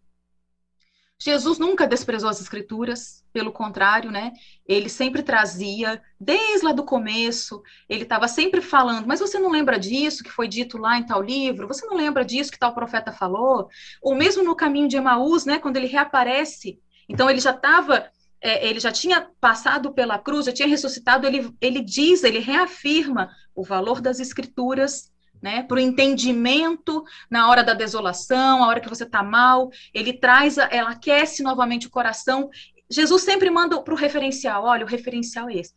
Jesus 1.23 1.59
nunca 1.59 1.85
desprezou 1.85 2.31
as 2.31 2.41
escrituras, 2.41 3.23
pelo 3.31 3.51
contrário, 3.51 4.09
né? 4.09 4.31
Ele 4.65 4.89
sempre 4.89 5.21
trazia, 5.21 6.01
desde 6.19 6.65
lá 6.65 6.71
do 6.71 6.83
começo, 6.83 7.61
ele 7.87 8.01
estava 8.01 8.27
sempre 8.27 8.59
falando, 8.59 9.05
mas 9.05 9.19
você 9.19 9.37
não 9.37 9.51
lembra 9.51 9.77
disso 9.77 10.23
que 10.23 10.31
foi 10.31 10.47
dito 10.47 10.79
lá 10.79 10.97
em 10.97 11.05
tal 11.05 11.21
livro? 11.21 11.67
Você 11.67 11.85
não 11.85 11.95
lembra 11.95 12.25
disso 12.25 12.51
que 12.51 12.57
tal 12.57 12.73
profeta 12.73 13.11
falou? 13.11 13.69
Ou 14.01 14.15
mesmo 14.15 14.43
no 14.43 14.55
caminho 14.55 14.87
de 14.87 14.97
Emaús, 14.97 15.45
né, 15.45 15.59
quando 15.59 15.77
ele 15.77 15.85
reaparece, 15.85 16.79
então 17.07 17.29
ele 17.29 17.39
já 17.39 17.51
estava 17.51 18.09
é, 18.41 18.67
ele 18.67 18.79
já 18.79 18.91
tinha 18.91 19.29
passado 19.39 19.93
pela 19.93 20.17
cruz, 20.17 20.47
já 20.47 20.51
tinha 20.51 20.67
ressuscitado, 20.67 21.27
ele, 21.27 21.53
ele 21.61 21.81
diz, 21.81 22.23
ele 22.23 22.39
reafirma 22.39 23.29
o 23.53 23.63
valor 23.63 24.01
das 24.01 24.19
escrituras, 24.19 25.11
né, 25.41 25.63
para 25.63 25.77
o 25.77 25.79
entendimento 25.79 27.03
na 27.29 27.49
hora 27.49 27.63
da 27.63 27.73
desolação, 27.73 28.63
a 28.63 28.67
hora 28.67 28.79
que 28.79 28.89
você 28.89 29.03
está 29.03 29.23
mal, 29.23 29.69
ele 29.93 30.13
traz, 30.13 30.57
ela 30.57 30.91
aquece 30.91 31.41
novamente 31.41 31.87
o 31.87 31.91
coração. 31.91 32.49
Jesus 32.89 33.23
sempre 33.23 33.49
manda 33.49 33.81
para 33.81 33.93
o 33.93 33.97
referencial, 33.97 34.63
olha, 34.63 34.85
o 34.85 34.89
referencial 34.89 35.49
é 35.49 35.55
esse. 35.55 35.73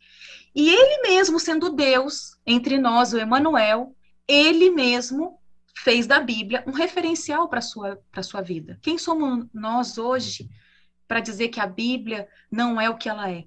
E 0.53 0.69
ele 0.69 1.01
mesmo, 1.01 1.39
sendo 1.39 1.71
Deus 1.71 2.37
entre 2.45 2.77
nós, 2.77 3.11
o 3.11 3.17
Emanuel, 3.17 3.95
ele 4.27 4.69
mesmo 4.69 5.39
fez 5.77 6.07
da 6.07 6.19
Bíblia 6.19 6.63
um 6.67 6.71
referencial 6.71 7.49
para 7.49 7.59
a 7.59 7.61
sua, 7.61 7.99
sua 8.21 8.41
vida. 8.41 8.77
Quem 8.81 8.97
somos 8.97 9.45
nós 9.53 9.97
hoje 9.97 10.47
para 11.07 11.19
dizer 11.19 11.49
que 11.49 11.59
a 11.59 11.67
Bíblia 11.67 12.27
não 12.51 12.79
é 12.79 12.89
o 12.89 12.97
que 12.97 13.09
ela 13.09 13.29
é. 13.31 13.45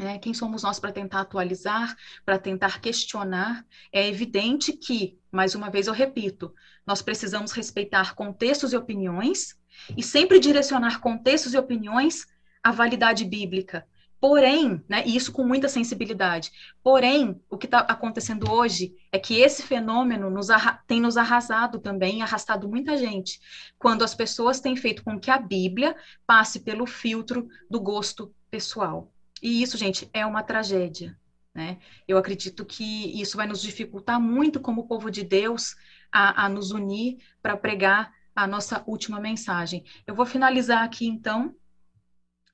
é 0.00 0.18
quem 0.18 0.34
somos 0.34 0.62
nós 0.62 0.78
para 0.78 0.92
tentar 0.92 1.20
atualizar, 1.20 1.96
para 2.24 2.38
tentar 2.38 2.80
questionar? 2.80 3.64
É 3.92 4.06
evidente 4.06 4.72
que, 4.72 5.18
mais 5.30 5.54
uma 5.54 5.70
vez 5.70 5.86
eu 5.86 5.94
repito, 5.94 6.54
nós 6.86 7.02
precisamos 7.02 7.52
respeitar 7.52 8.14
contextos 8.14 8.72
e 8.72 8.76
opiniões 8.76 9.58
e 9.96 10.02
sempre 10.02 10.38
direcionar 10.38 11.00
contextos 11.00 11.54
e 11.54 11.58
opiniões 11.58 12.26
à 12.62 12.70
validade 12.70 13.24
bíblica. 13.24 13.86
Porém, 14.20 14.82
né, 14.88 15.04
e 15.06 15.14
isso 15.14 15.30
com 15.30 15.44
muita 15.44 15.68
sensibilidade, 15.68 16.50
porém, 16.82 17.40
o 17.48 17.56
que 17.56 17.66
está 17.66 17.80
acontecendo 17.80 18.50
hoje 18.50 18.92
é 19.12 19.18
que 19.18 19.40
esse 19.40 19.62
fenômeno 19.62 20.28
nos 20.28 20.48
tem 20.88 21.00
nos 21.00 21.16
arrasado 21.16 21.78
também, 21.78 22.20
arrastado 22.20 22.68
muita 22.68 22.96
gente, 22.96 23.38
quando 23.78 24.02
as 24.02 24.14
pessoas 24.14 24.60
têm 24.60 24.74
feito 24.74 25.04
com 25.04 25.20
que 25.20 25.30
a 25.30 25.38
Bíblia 25.38 25.94
passe 26.26 26.60
pelo 26.60 26.84
filtro 26.84 27.48
do 27.70 27.80
gosto 27.80 28.34
pessoal. 28.50 29.12
E 29.40 29.62
isso, 29.62 29.76
gente, 29.78 30.10
é 30.12 30.26
uma 30.26 30.42
tragédia. 30.42 31.16
Né? 31.54 31.78
Eu 32.06 32.18
acredito 32.18 32.64
que 32.64 33.20
isso 33.20 33.36
vai 33.36 33.46
nos 33.46 33.60
dificultar 33.62 34.20
muito 34.20 34.60
como 34.60 34.86
povo 34.86 35.10
de 35.10 35.22
Deus 35.22 35.76
a, 36.10 36.44
a 36.44 36.48
nos 36.48 36.70
unir 36.70 37.18
para 37.42 37.56
pregar 37.56 38.12
a 38.34 38.46
nossa 38.46 38.82
última 38.86 39.20
mensagem. 39.20 39.84
Eu 40.06 40.14
vou 40.14 40.24
finalizar 40.24 40.84
aqui, 40.84 41.06
então, 41.06 41.54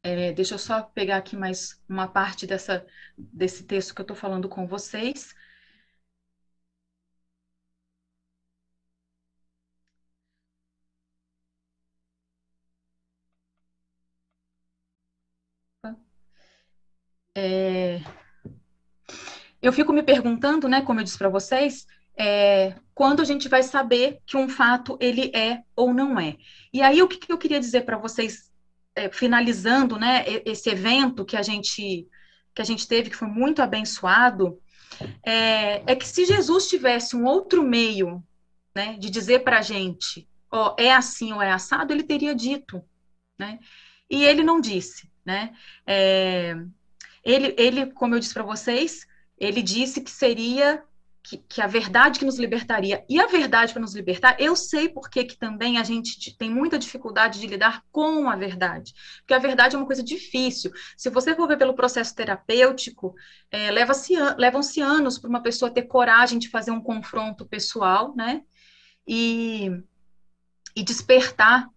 é, 0.05 0.33
deixa 0.33 0.55
eu 0.55 0.59
só 0.59 0.83
pegar 0.83 1.17
aqui 1.17 1.37
mais 1.37 1.81
uma 1.89 2.07
parte 2.07 2.47
dessa, 2.47 2.87
desse 3.19 3.65
texto 3.65 3.95
que 3.95 4.01
eu 4.01 4.05
estou 4.05 4.17
falando 4.17 4.49
com 4.49 4.67
vocês. 4.67 5.35
É, 17.37 18.01
eu 19.63 19.73
fico 19.73 19.93
me 19.93 20.03
perguntando, 20.03 20.69
né, 20.69 20.83
como 20.83 21.01
eu 21.01 21.05
disse 21.05 21.19
para 21.19 21.29
vocês, 21.29 21.87
é, 22.19 22.75
quando 22.95 23.21
a 23.21 23.25
gente 23.25 23.49
vai 23.49 23.63
saber 23.63 24.19
que 24.27 24.37
um 24.37 24.49
fato 24.49 24.97
ele 25.01 25.31
é 25.35 25.61
ou 25.75 25.93
não 25.93 26.19
é. 26.19 26.37
E 26.73 26.83
aí 26.83 27.03
o 27.03 27.09
que, 27.09 27.19
que 27.19 27.33
eu 27.33 27.39
queria 27.39 27.59
dizer 27.61 27.83
para 27.83 27.97
vocês 27.97 28.51
é, 28.97 29.11
finalizando, 29.11 29.99
né, 29.99 30.25
esse 30.45 30.71
evento 30.71 31.25
que 31.25 31.37
a 31.37 31.43
gente 31.43 32.07
que 32.55 32.63
a 32.63 32.65
gente 32.65 32.87
teve, 32.87 33.11
que 33.11 33.17
foi 33.17 33.27
muito 33.27 33.61
abençoado, 33.61 34.61
é, 35.25 35.83
é 35.91 35.97
que 35.97 36.07
se 36.07 36.25
Jesus 36.25 36.69
tivesse 36.69 37.17
um 37.17 37.25
outro 37.25 37.65
meio, 37.65 38.23
né, 38.73 38.97
de 38.97 39.11
dizer 39.11 39.41
para 39.41 39.59
a 39.59 39.63
gente, 39.63 40.29
ó, 40.49 40.73
é 40.79 40.93
assim 40.93 41.33
ou 41.33 41.43
é 41.43 41.51
assado, 41.51 41.93
ele 41.93 42.05
teria 42.05 42.33
dito, 42.33 42.81
né? 43.37 43.59
E 44.09 44.25
ele 44.25 44.45
não 44.45 44.61
disse, 44.61 45.11
né? 45.27 45.53
É, 45.85 46.55
ele, 47.25 47.55
ele, 47.59 47.87
como 47.87 48.15
eu 48.15 48.21
disse 48.21 48.35
para 48.35 48.45
vocês, 48.45 49.05
ele 49.37 49.63
disse 49.63 50.01
que 50.01 50.11
seria 50.11 50.85
que, 51.25 51.39
que, 51.39 51.63
a 51.63 51.67
verdade 51.67 52.19
que 52.19 52.25
nos 52.27 52.39
libertaria 52.39 53.03
e 53.09 53.19
a 53.19 53.27
verdade 53.27 53.73
para 53.73 53.81
nos 53.81 53.95
libertar, 53.95 54.37
eu 54.39 54.55
sei 54.55 54.91
porque 54.91 55.25
que 55.25 55.39
também 55.39 55.79
a 55.79 55.83
gente 55.83 56.37
tem 56.37 56.51
muita 56.51 56.79
dificuldade 56.79 57.41
de 57.41 57.47
lidar 57.47 57.83
com 57.91 58.29
a 58.29 58.37
verdade, 58.37 58.93
porque 59.21 59.33
a 59.33 59.39
verdade 59.39 59.75
é 59.75 59.79
uma 59.79 59.87
coisa 59.87 60.03
difícil. 60.03 60.71
Se 60.99 61.09
você 61.09 61.35
for 61.35 61.49
ver 61.49 61.57
pelo 61.57 61.75
processo 61.75 62.15
terapêutico, 62.15 63.15
é, 63.51 63.71
leva-se 63.71 64.15
levam-se 64.37 64.83
anos 64.83 65.19
para 65.19 65.31
uma 65.31 65.43
pessoa 65.43 65.71
ter 65.71 65.85
coragem 65.85 66.39
de 66.39 66.51
fazer 66.51 66.73
um 66.73 66.81
confronto 66.81 67.47
pessoal, 67.47 68.15
né? 68.15 68.43
E, 69.09 69.71
e 70.77 70.83
despertar 70.83 71.71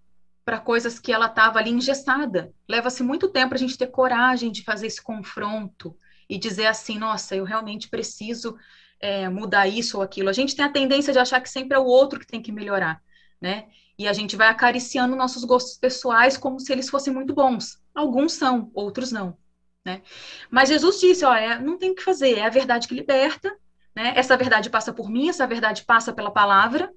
para 0.44 0.60
coisas 0.60 1.00
que 1.00 1.14
ela 1.14 1.28
estava 1.28 1.60
ali 1.60 1.70
engessada. 1.70 2.54
Leva-se 2.68 3.02
muito 3.02 3.30
tempo 3.30 3.50
para 3.50 3.58
a 3.58 3.60
gente 3.60 3.78
ter 3.78 3.88
coragem 3.88 4.52
de 4.52 4.64
fazer 4.64 4.88
esse 4.88 5.02
confronto 5.02 5.98
e 6.30 6.38
dizer 6.38 6.66
assim, 6.66 6.98
nossa, 6.98 7.34
eu 7.34 7.46
realmente 7.46 7.90
preciso 7.90 8.58
é, 9.00 9.30
mudar 9.30 9.68
isso 9.68 9.98
ou 9.98 10.04
aquilo. 10.04 10.30
A 10.30 10.34
gente 10.34 10.56
tem 10.56 10.66
a 10.66 10.72
tendência 10.72 11.14
de 11.14 11.20
achar 11.20 11.42
que 11.42 11.50
sempre 11.50 11.78
é 11.78 11.80
o 11.80 11.86
outro 11.86 12.20
que 12.20 12.28
tem 12.28 12.42
que 12.42 12.52
melhorar, 12.52 13.02
né? 13.42 13.68
E 13.98 14.08
a 14.08 14.14
gente 14.14 14.36
vai 14.36 14.48
acariciando 14.48 15.16
nossos 15.16 15.44
gostos 15.44 15.78
pessoais 15.78 16.38
como 16.38 16.60
se 16.60 16.72
eles 16.72 16.90
fossem 16.90 17.14
muito 17.14 17.34
bons. 17.34 17.82
Alguns 17.96 18.34
são, 18.34 18.72
outros 18.74 19.12
não, 19.12 19.38
né? 19.86 20.02
Mas 20.50 20.70
Jesus 20.70 21.00
disse, 21.00 21.26
olha, 21.26 21.60
não 21.60 21.78
tem 21.78 21.92
o 21.92 21.96
que 21.96 22.04
fazer, 22.04 22.38
é 22.38 22.46
a 22.46 22.50
verdade 22.50 22.88
que 22.88 22.94
liberta, 22.94 23.56
né? 23.96 24.14
Essa 24.16 24.38
verdade 24.38 24.70
passa 24.70 24.94
por 24.94 25.10
mim, 25.10 25.30
essa 25.30 25.48
verdade 25.48 25.84
passa 25.86 26.14
pela 26.14 26.32
palavra, 26.32 26.92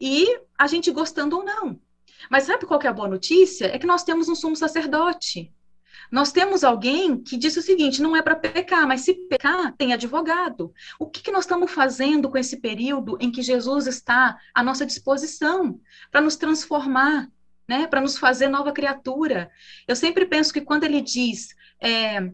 e 0.00 0.26
a 0.58 0.66
gente 0.66 0.90
gostando 0.90 1.36
ou 1.36 1.44
não. 1.44 1.78
Mas 2.30 2.44
sabe 2.44 2.66
qual 2.66 2.78
que 2.78 2.86
é 2.86 2.90
a 2.90 2.94
boa 2.94 3.08
notícia? 3.08 3.66
É 3.66 3.78
que 3.78 3.86
nós 3.86 4.02
temos 4.02 4.28
um 4.28 4.34
sumo 4.34 4.56
sacerdote. 4.56 5.52
Nós 6.12 6.30
temos 6.30 6.62
alguém 6.62 7.22
que 7.22 7.38
diz 7.38 7.56
o 7.56 7.62
seguinte: 7.62 8.02
não 8.02 8.14
é 8.14 8.20
para 8.20 8.36
pecar, 8.36 8.86
mas 8.86 9.00
se 9.00 9.14
pecar, 9.14 9.74
tem 9.78 9.94
advogado. 9.94 10.74
O 10.98 11.06
que, 11.06 11.22
que 11.22 11.32
nós 11.32 11.44
estamos 11.44 11.70
fazendo 11.70 12.28
com 12.28 12.36
esse 12.36 12.58
período 12.60 13.16
em 13.18 13.32
que 13.32 13.40
Jesus 13.40 13.86
está 13.86 14.38
à 14.54 14.62
nossa 14.62 14.84
disposição 14.84 15.80
para 16.10 16.20
nos 16.20 16.36
transformar, 16.36 17.30
né, 17.66 17.86
para 17.86 18.02
nos 18.02 18.18
fazer 18.18 18.48
nova 18.48 18.72
criatura? 18.72 19.50
Eu 19.88 19.96
sempre 19.96 20.26
penso 20.26 20.52
que 20.52 20.60
quando 20.60 20.84
ele 20.84 21.00
diz, 21.00 21.56
é, 21.80 22.30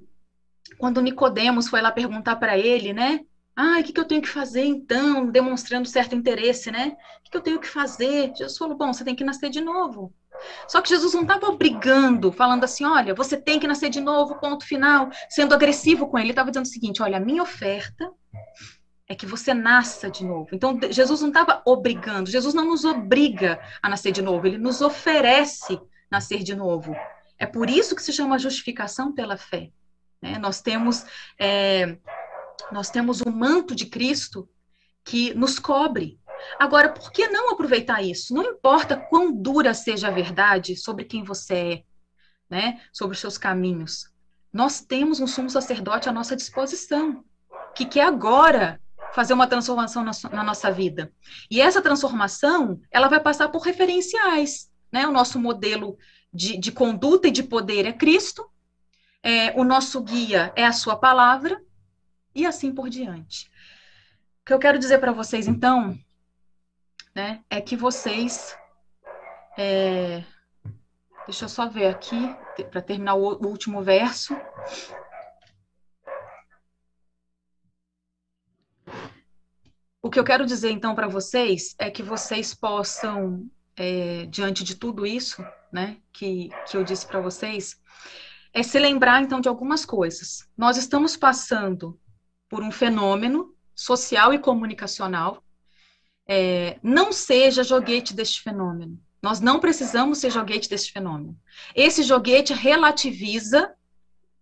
quando 0.77 1.01
Nicodemos 1.01 1.69
foi 1.69 1.81
lá 1.81 1.93
perguntar 1.93 2.35
para 2.35 2.59
ele, 2.59 2.93
né? 2.93 3.21
Ah, 3.61 3.81
o 3.81 3.83
que, 3.83 3.93
que 3.93 3.99
eu 3.99 4.05
tenho 4.05 4.23
que 4.23 4.29
fazer 4.29 4.65
então? 4.65 5.27
Demonstrando 5.27 5.89
certo 5.89 6.15
interesse, 6.15 6.71
né? 6.71 6.97
O 7.19 7.25
que, 7.25 7.31
que 7.33 7.37
eu 7.37 7.41
tenho 7.41 7.59
que 7.59 7.67
fazer? 7.67 8.33
Jesus 8.37 8.57
falou: 8.57 8.77
bom, 8.77 8.93
você 8.93 9.05
tem 9.05 9.17
que 9.17 9.25
nascer 9.25 9.51
de 9.51 9.61
novo. 9.61 10.15
Só 10.69 10.81
que 10.81 10.89
Jesus 10.89 11.13
não 11.13 11.23
estava 11.23 11.47
obrigando, 11.49 12.31
falando 12.31 12.63
assim: 12.63 12.85
olha, 12.85 13.17
você 13.17 13.37
tem 13.37 13.59
que 13.59 13.67
nascer 13.67 13.91
de 13.91 14.01
novo, 14.01 14.39
ponto 14.39 14.65
final, 14.65 15.11
sendo 15.29 15.55
agressivo 15.55 16.07
com 16.07 16.17
ele. 16.17 16.27
Ele 16.27 16.33
estava 16.35 16.53
dizendo 16.53 16.67
o 16.67 16.69
seguinte: 16.69 17.03
olha, 17.03 17.17
a 17.17 17.21
minha 17.21 17.43
oferta 17.43 18.09
é 19.09 19.15
que 19.17 19.27
você 19.27 19.53
nasça 19.53 20.09
de 20.09 20.25
novo. 20.25 20.51
Então, 20.53 20.79
Jesus 20.89 21.21
não 21.21 21.29
estava 21.29 21.61
obrigando, 21.67 22.31
Jesus 22.31 22.55
não 22.55 22.65
nos 22.65 22.85
obriga 22.85 23.61
a 23.83 23.89
nascer 23.89 24.13
de 24.13 24.23
novo, 24.23 24.47
ele 24.47 24.59
nos 24.59 24.81
oferece 24.81 25.81
nascer 26.09 26.45
de 26.45 26.55
novo. 26.55 26.95
É 27.37 27.45
por 27.45 27.69
isso 27.69 27.97
que 27.97 28.03
se 28.05 28.13
chama 28.13 28.39
justificação 28.39 29.13
pela 29.13 29.37
fé. 29.37 29.73
Né? 30.23 30.39
Nós 30.39 30.61
temos 30.61 31.05
é, 31.41 31.97
nós 32.73 32.91
temos 32.91 33.21
o 33.21 33.31
manto 33.31 33.75
de 33.75 33.87
Cristo 33.87 34.49
que 35.05 35.33
nos 35.35 35.59
cobre. 35.59 36.19
Agora, 36.59 36.91
por 36.91 37.11
que 37.11 37.29
não 37.29 37.51
aproveitar 37.51 38.03
isso? 38.03 38.35
Não 38.35 38.45
importa 38.45 38.97
quão 38.97 39.33
dura 39.33 39.75
seja 39.75 40.09
a 40.09 40.13
verdade 40.13 40.77
sobre 40.77 41.05
quem 41.05 41.25
você 41.25 41.55
é, 41.55 41.83
né? 42.49 42.81
Sobre 42.93 43.15
os 43.15 43.21
seus 43.21 43.37
caminhos. 43.37 44.11
Nós 44.53 44.81
temos 44.81 45.21
um 45.21 45.27
sumo 45.27 45.51
sacerdote 45.51 46.09
à 46.09 46.13
nossa 46.13 46.37
disposição, 46.37 47.25
que 47.75 47.85
quer 47.85 48.07
agora 48.07 48.81
fazer 49.15 49.33
uma 49.33 49.47
transformação 49.47 50.05
na, 50.05 50.13
na 50.33 50.45
nossa 50.45 50.71
vida. 50.71 51.13
E 51.51 51.61
essa 51.61 51.83
transformação, 51.83 52.81
ela 52.91 53.09
vai 53.09 53.21
passar 53.21 53.49
por 53.49 53.63
referenciais, 53.63 54.71
né? 54.93 55.07
O 55.07 55.13
nosso 55.13 55.39
modelo 55.39 55.97
de, 56.33 56.57
de 56.57 56.71
conduta 56.71 57.29
e 57.29 57.33
de 57.33 57.43
poder 57.43 57.87
é 57.87 57.93
Cristo, 57.93 58.49
é, 59.23 59.59
o 59.59 59.65
nosso 59.65 60.01
guia 60.03 60.53
é 60.55 60.65
a 60.65 60.73
sua 60.73 60.97
palavra, 60.97 61.61
e 62.35 62.47
assim 62.47 62.75
por 62.75 62.89
diante. 62.89 63.51
O 64.43 64.45
que 64.47 64.53
eu 64.53 64.59
quero 64.59 64.79
dizer 64.79 64.99
para 64.99 65.13
vocês, 65.13 65.47
então, 65.47 65.99
né, 67.15 67.43
é 67.51 67.61
que 67.61 67.77
vocês. 67.77 68.57
É, 69.57 70.23
deixa 71.27 71.45
eu 71.45 71.49
só 71.49 71.69
ver 71.69 71.89
aqui, 71.89 72.17
para 72.71 72.81
terminar 72.81 73.15
o, 73.15 73.47
último 73.47 73.83
verso. 73.83 74.37
O 80.01 80.11
que 80.11 80.19
eu 80.19 80.25
quero 80.25 80.47
dizer, 80.47 80.71
então, 80.71 80.95
para 80.95 81.09
vocês 81.09 81.75
é 81.79 81.91
que 81.91 82.03
vocês 82.03 82.55
possam, 82.55 83.51
é, 83.77 84.27
diante 84.27 84.63
de 84.63 84.77
tudo 84.77 85.05
isso, 85.05 85.45
né, 85.73 85.99
que, 86.13 86.51
que 86.71 86.77
eu 86.77 86.85
disse 86.85 87.07
para 87.07 87.21
vocês, 87.21 87.79
é 88.53 88.63
se 88.63 88.79
lembrar, 88.79 89.23
então, 89.23 89.41
de 89.41 89.49
algumas 89.49 89.85
coisas. 89.85 90.49
Nós 90.57 90.77
estamos 90.77 91.17
passando 91.17 92.01
por 92.49 92.63
um 92.63 92.71
fenômeno 92.71 93.55
social 93.75 94.33
e 94.33 94.39
comunicacional. 94.39 95.43
É, 96.27 96.79
não 96.83 97.13
seja 97.13 97.63
joguete 97.63 98.15
deste 98.15 98.43
fenômeno. 98.43 99.01
Nós 99.23 99.41
não 99.41 99.59
precisamos 99.59 100.19
ser 100.19 100.31
joguete 100.31 100.69
deste 100.69 100.93
fenômeno. 100.93 101.37
Esse 101.75 102.03
joguete 102.03 102.53
relativiza 102.53 103.73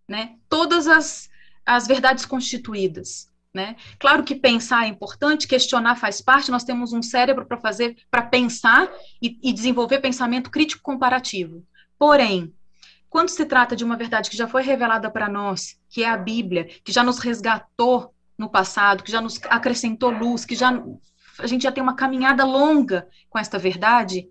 né, 0.09 0.37
todas 0.49 0.87
as, 0.87 1.29
as 1.64 1.87
verdades 1.87 2.27
constituídas. 2.27 3.33
Né? 3.55 3.77
Claro 3.99 4.23
que 4.23 4.35
pensar 4.35 4.85
é 4.85 4.88
importante, 4.88 5.49
questionar 5.49 5.97
faz 5.97 6.21
parte, 6.21 6.51
nós 6.51 6.62
temos 6.62 6.92
um 6.92 7.01
cérebro 7.03 7.47
para 7.47 7.57
fazer, 7.57 7.97
para 8.11 8.21
pensar 8.21 8.87
e, 9.21 9.38
e 9.42 9.53
desenvolver 9.53 10.01
pensamento 10.01 10.51
crítico 10.51 10.83
comparativo. 10.83 11.64
Porém, 11.99 12.53
quando 13.09 13.29
se 13.29 13.45
trata 13.45 13.75
de 13.77 13.85
uma 13.85 13.97
verdade 13.97 14.31
que 14.31 14.37
já 14.37 14.49
foi 14.49 14.62
revelada 14.62 15.11
para 15.11 15.29
nós, 15.29 15.79
que 15.88 16.03
é 16.03 16.09
a 16.09 16.16
Bíblia, 16.16 16.64
que 16.85 16.92
já 16.92 17.03
nos 17.03 17.19
resgatou 17.19 18.14
no 18.37 18.49
passado, 18.49 19.03
que 19.03 19.11
já 19.11 19.21
nos 19.21 19.40
acrescentou 19.45 20.11
luz, 20.11 20.45
que 20.45 20.55
já 20.55 20.71
a 21.38 21.47
gente 21.47 21.62
já 21.62 21.73
tem 21.73 21.83
uma 21.83 21.97
caminhada 21.97 22.45
longa 22.45 23.09
com 23.29 23.38
esta 23.38 23.59
verdade, 23.59 24.29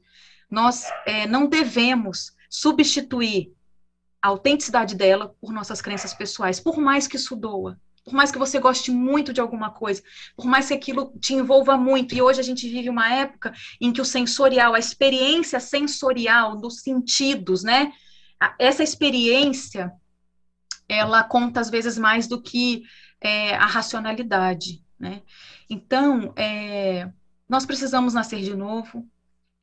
nós 0.49 0.85
é, 1.05 1.27
não 1.27 1.47
devemos 1.47 2.33
substituir 2.49 3.51
a 4.21 4.29
autenticidade 4.29 4.95
dela 4.95 5.35
por 5.39 5.51
nossas 5.51 5.81
crenças 5.81 6.13
pessoais, 6.13 6.59
por 6.59 6.77
mais 6.77 7.07
que 7.07 7.15
isso 7.15 7.35
doa, 7.35 7.79
por 8.03 8.13
mais 8.13 8.31
que 8.31 8.37
você 8.37 8.59
goste 8.59 8.91
muito 8.91 9.33
de 9.33 9.41
alguma 9.41 9.71
coisa, 9.71 10.01
por 10.35 10.45
mais 10.45 10.67
que 10.67 10.73
aquilo 10.73 11.11
te 11.19 11.33
envolva 11.33 11.75
muito. 11.75 12.15
E 12.15 12.21
hoje 12.21 12.39
a 12.39 12.43
gente 12.43 12.69
vive 12.69 12.89
uma 12.89 13.11
época 13.11 13.53
em 13.81 13.91
que 13.91 14.01
o 14.01 14.05
sensorial, 14.05 14.73
a 14.73 14.79
experiência 14.79 15.59
sensorial 15.59 16.55
dos 16.55 16.81
sentidos, 16.81 17.63
né, 17.63 17.91
essa 18.59 18.83
experiência 18.83 19.91
ela 20.87 21.23
conta 21.23 21.59
às 21.59 21.69
vezes 21.69 21.97
mais 21.97 22.27
do 22.27 22.41
que 22.41 22.83
é, 23.19 23.55
a 23.55 23.65
racionalidade, 23.65 24.83
né? 24.99 25.23
Então, 25.69 26.33
é, 26.35 27.09
nós 27.49 27.65
precisamos 27.65 28.13
nascer 28.13 28.41
de 28.41 28.55
novo. 28.55 29.07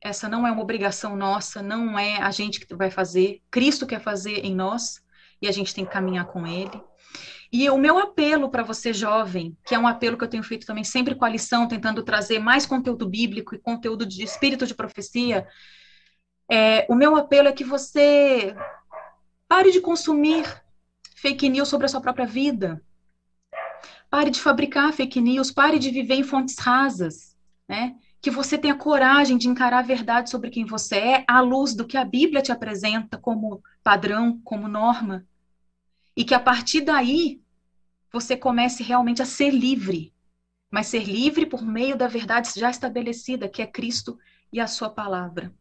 Essa 0.01 0.27
não 0.27 0.45
é 0.45 0.51
uma 0.51 0.61
obrigação 0.61 1.15
nossa, 1.15 1.61
não 1.61 1.97
é 1.97 2.17
a 2.17 2.29
gente 2.29 2.59
que 2.59 2.75
vai 2.75 2.91
fazer. 2.91 3.41
Cristo 3.49 3.87
quer 3.87 4.01
fazer 4.01 4.45
em 4.45 4.53
nós 4.53 5.01
e 5.41 5.47
a 5.47 5.51
gente 5.51 5.73
tem 5.73 5.85
que 5.85 5.91
caminhar 5.91 6.25
com 6.25 6.45
Ele. 6.45 6.81
E 7.51 7.69
o 7.69 7.77
meu 7.77 7.99
apelo 7.99 8.49
para 8.49 8.63
você 8.63 8.91
jovem, 8.91 9.55
que 9.63 9.75
é 9.75 9.79
um 9.79 9.87
apelo 9.87 10.17
que 10.17 10.23
eu 10.23 10.29
tenho 10.29 10.43
feito 10.43 10.65
também 10.65 10.83
sempre 10.83 11.13
com 11.13 11.23
a 11.23 11.29
lição, 11.29 11.67
tentando 11.67 12.01
trazer 12.01 12.39
mais 12.39 12.65
conteúdo 12.65 13.07
bíblico 13.07 13.53
e 13.53 13.59
conteúdo 13.59 14.05
de 14.05 14.23
espírito 14.23 14.65
de 14.65 14.73
profecia, 14.73 15.47
é, 16.53 16.85
o 16.87 16.93
meu 16.93 17.15
apelo 17.15 17.47
é 17.47 17.51
que 17.51 17.63
você 17.63 18.55
pare 19.47 19.71
de 19.71 19.81
consumir 19.81 20.45
fake 21.15 21.49
news 21.49 21.67
sobre 21.67 21.87
a 21.87 21.89
sua 21.89 21.99
própria 21.99 22.27
vida. 22.27 22.79
Pare 24.07 24.29
de 24.29 24.39
fabricar 24.39 24.93
fake 24.93 25.19
news, 25.19 25.49
pare 25.49 25.79
de 25.79 25.89
viver 25.89 26.13
em 26.13 26.21
fontes 26.23 26.59
rasas, 26.59 27.35
né? 27.67 27.95
Que 28.21 28.29
você 28.29 28.55
tenha 28.55 28.75
coragem 28.75 29.35
de 29.35 29.49
encarar 29.49 29.79
a 29.79 29.81
verdade 29.81 30.29
sobre 30.29 30.51
quem 30.51 30.63
você 30.63 30.95
é 30.97 31.25
à 31.27 31.41
luz 31.41 31.73
do 31.73 31.87
que 31.87 31.97
a 31.97 32.05
Bíblia 32.05 32.39
te 32.39 32.51
apresenta 32.51 33.17
como 33.17 33.59
padrão, 33.83 34.39
como 34.43 34.67
norma. 34.67 35.25
E 36.15 36.23
que 36.23 36.35
a 36.35 36.39
partir 36.39 36.81
daí 36.81 37.41
você 38.11 38.37
comece 38.37 38.83
realmente 38.83 39.23
a 39.23 39.25
ser 39.25 39.49
livre, 39.49 40.13
mas 40.71 40.85
ser 40.85 41.05
livre 41.05 41.47
por 41.47 41.65
meio 41.65 41.97
da 41.97 42.07
verdade 42.07 42.51
já 42.55 42.69
estabelecida, 42.69 43.49
que 43.49 43.63
é 43.63 43.65
Cristo 43.65 44.19
e 44.51 44.59
a 44.59 44.67
sua 44.67 44.91
palavra. 44.91 45.51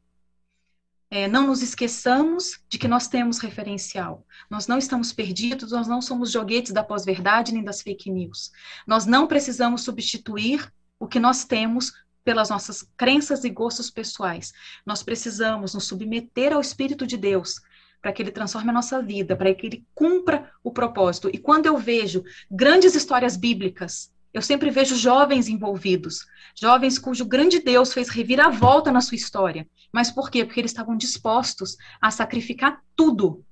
É, 1.14 1.28
não 1.28 1.48
nos 1.48 1.60
esqueçamos 1.60 2.58
de 2.70 2.78
que 2.78 2.88
nós 2.88 3.06
temos 3.06 3.38
referencial. 3.38 4.26
Nós 4.48 4.66
não 4.66 4.78
estamos 4.78 5.12
perdidos, 5.12 5.70
nós 5.70 5.86
não 5.86 6.00
somos 6.00 6.30
joguetes 6.30 6.72
da 6.72 6.82
pós-verdade 6.82 7.52
nem 7.52 7.62
das 7.62 7.82
fake 7.82 8.10
news. 8.10 8.50
Nós 8.86 9.04
não 9.04 9.26
precisamos 9.26 9.82
substituir 9.82 10.72
o 10.98 11.06
que 11.06 11.20
nós 11.20 11.44
temos 11.44 11.92
pelas 12.24 12.48
nossas 12.48 12.82
crenças 12.96 13.44
e 13.44 13.50
gostos 13.50 13.90
pessoais. 13.90 14.54
Nós 14.86 15.02
precisamos 15.02 15.74
nos 15.74 15.84
submeter 15.84 16.54
ao 16.54 16.62
Espírito 16.62 17.06
de 17.06 17.18
Deus 17.18 17.60
para 18.00 18.10
que 18.10 18.22
ele 18.22 18.32
transforme 18.32 18.70
a 18.70 18.72
nossa 18.72 19.02
vida, 19.02 19.36
para 19.36 19.54
que 19.54 19.66
ele 19.66 19.86
cumpra 19.94 20.50
o 20.64 20.72
propósito. 20.72 21.28
E 21.30 21.36
quando 21.36 21.66
eu 21.66 21.76
vejo 21.76 22.24
grandes 22.50 22.94
histórias 22.94 23.36
bíblicas 23.36 24.10
eu 24.32 24.40
sempre 24.40 24.70
vejo 24.70 24.96
jovens 24.96 25.48
envolvidos, 25.48 26.26
jovens 26.58 26.98
cujo 26.98 27.24
grande 27.24 27.60
Deus 27.60 27.92
fez 27.92 28.08
reviravolta 28.08 28.90
na 28.90 29.00
sua 29.00 29.16
história. 29.16 29.68
Mas 29.92 30.10
por 30.10 30.30
quê? 30.30 30.44
Porque 30.44 30.60
eles 30.60 30.70
estavam 30.70 30.96
dispostos 30.96 31.76
a 32.00 32.10
sacrificar 32.10 32.82
tudo 32.96 33.44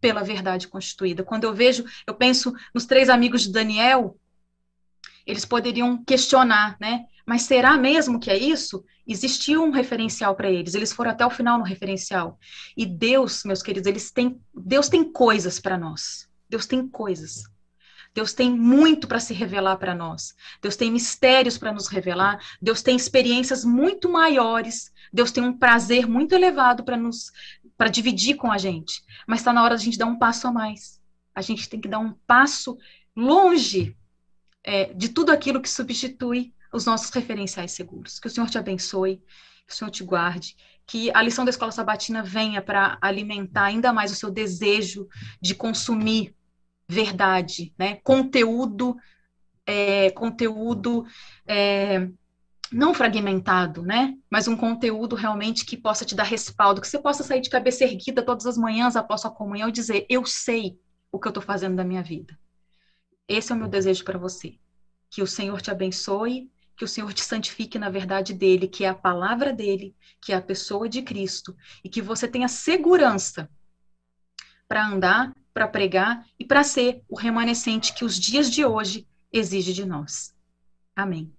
pela 0.00 0.24
verdade 0.24 0.66
constituída. 0.68 1.22
Quando 1.22 1.44
eu 1.44 1.54
vejo, 1.54 1.84
eu 2.06 2.14
penso 2.14 2.52
nos 2.74 2.86
três 2.86 3.08
amigos 3.08 3.42
de 3.42 3.52
Daniel, 3.52 4.16
eles 5.26 5.44
poderiam 5.44 6.02
questionar, 6.02 6.76
né? 6.80 7.04
Mas 7.26 7.42
será 7.42 7.76
mesmo 7.76 8.18
que 8.18 8.30
é 8.30 8.36
isso? 8.36 8.84
Existia 9.06 9.60
um 9.60 9.70
referencial 9.70 10.34
para 10.34 10.50
eles. 10.50 10.74
Eles 10.74 10.92
foram 10.92 11.12
até 11.12 11.24
o 11.24 11.30
final 11.30 11.58
no 11.58 11.64
referencial. 11.64 12.38
E 12.76 12.84
Deus, 12.84 13.44
meus 13.44 13.62
queridos, 13.62 13.86
eles 13.86 14.10
têm, 14.10 14.40
Deus 14.52 14.88
tem 14.88 15.04
coisas 15.12 15.60
para 15.60 15.78
nós. 15.78 16.28
Deus 16.48 16.66
tem 16.66 16.88
coisas. 16.88 17.44
Deus 18.14 18.32
tem 18.32 18.50
muito 18.50 19.08
para 19.08 19.18
se 19.18 19.32
revelar 19.32 19.76
para 19.78 19.94
nós. 19.94 20.34
Deus 20.60 20.76
tem 20.76 20.90
mistérios 20.90 21.56
para 21.56 21.72
nos 21.72 21.88
revelar. 21.88 22.38
Deus 22.60 22.82
tem 22.82 22.94
experiências 22.96 23.64
muito 23.64 24.08
maiores. 24.08 24.92
Deus 25.12 25.32
tem 25.32 25.42
um 25.42 25.56
prazer 25.56 26.06
muito 26.06 26.34
elevado 26.34 26.84
para 26.84 26.96
nos 26.96 27.32
para 27.76 27.88
dividir 27.88 28.36
com 28.36 28.52
a 28.52 28.58
gente. 28.58 29.02
Mas 29.26 29.40
está 29.40 29.52
na 29.52 29.62
hora 29.62 29.76
de 29.76 29.82
a 29.82 29.84
gente 29.84 29.98
dar 29.98 30.06
um 30.06 30.18
passo 30.18 30.46
a 30.46 30.52
mais. 30.52 31.00
A 31.34 31.40
gente 31.40 31.68
tem 31.68 31.80
que 31.80 31.88
dar 31.88 31.98
um 31.98 32.12
passo 32.26 32.76
longe 33.16 33.96
é, 34.62 34.92
de 34.92 35.08
tudo 35.08 35.30
aquilo 35.30 35.60
que 35.60 35.68
substitui 35.68 36.54
os 36.72 36.84
nossos 36.84 37.10
referenciais 37.10 37.72
seguros. 37.72 38.18
Que 38.18 38.26
o 38.26 38.30
Senhor 38.30 38.48
te 38.48 38.58
abençoe, 38.58 39.22
que 39.66 39.72
o 39.72 39.76
Senhor 39.76 39.90
te 39.90 40.04
guarde, 40.04 40.56
que 40.86 41.10
a 41.14 41.22
lição 41.22 41.44
da 41.44 41.50
escola 41.50 41.72
sabatina 41.72 42.22
venha 42.22 42.60
para 42.60 42.98
alimentar 43.00 43.64
ainda 43.64 43.92
mais 43.92 44.12
o 44.12 44.16
seu 44.16 44.30
desejo 44.30 45.08
de 45.40 45.54
consumir 45.54 46.34
verdade, 46.88 47.72
né? 47.78 47.96
Conteúdo, 48.02 48.96
é, 49.66 50.10
conteúdo 50.10 51.04
é, 51.46 52.08
não 52.72 52.94
fragmentado, 52.94 53.82
né? 53.82 54.14
Mas 54.30 54.48
um 54.48 54.56
conteúdo 54.56 55.14
realmente 55.14 55.64
que 55.64 55.76
possa 55.76 56.04
te 56.04 56.14
dar 56.14 56.24
respaldo, 56.24 56.80
que 56.80 56.88
você 56.88 56.98
possa 56.98 57.22
sair 57.22 57.40
de 57.40 57.50
cabeça 57.50 57.84
erguida 57.84 58.24
todas 58.24 58.46
as 58.46 58.56
manhãs 58.56 58.96
após 58.96 59.24
a 59.24 59.30
comunhão 59.30 59.68
e 59.68 59.72
dizer: 59.72 60.06
eu 60.08 60.24
sei 60.24 60.78
o 61.10 61.18
que 61.18 61.28
eu 61.28 61.30
estou 61.30 61.42
fazendo 61.42 61.76
da 61.76 61.84
minha 61.84 62.02
vida. 62.02 62.38
Esse 63.28 63.52
é 63.52 63.54
o 63.54 63.58
meu 63.58 63.68
desejo 63.68 64.04
para 64.04 64.18
você. 64.18 64.58
Que 65.10 65.22
o 65.22 65.26
Senhor 65.26 65.60
te 65.60 65.70
abençoe, 65.70 66.50
que 66.76 66.84
o 66.84 66.88
Senhor 66.88 67.12
te 67.12 67.22
santifique 67.22 67.78
na 67.78 67.90
verdade 67.90 68.32
dele, 68.32 68.66
que 68.66 68.84
é 68.84 68.88
a 68.88 68.94
palavra 68.94 69.52
dele, 69.52 69.94
que 70.20 70.32
é 70.32 70.36
a 70.36 70.42
pessoa 70.42 70.88
de 70.88 71.02
Cristo, 71.02 71.54
e 71.84 71.88
que 71.88 72.00
você 72.00 72.26
tenha 72.26 72.48
segurança 72.48 73.48
para 74.66 74.86
andar, 74.86 75.32
para 75.52 75.68
pregar 75.68 76.26
e 76.38 76.44
para 76.44 76.64
ser 76.64 77.02
o 77.08 77.16
remanescente 77.16 77.94
que 77.94 78.04
os 78.04 78.18
dias 78.18 78.50
de 78.50 78.64
hoje 78.64 79.06
exige 79.32 79.72
de 79.72 79.84
nós. 79.84 80.34
Amém. 80.94 81.32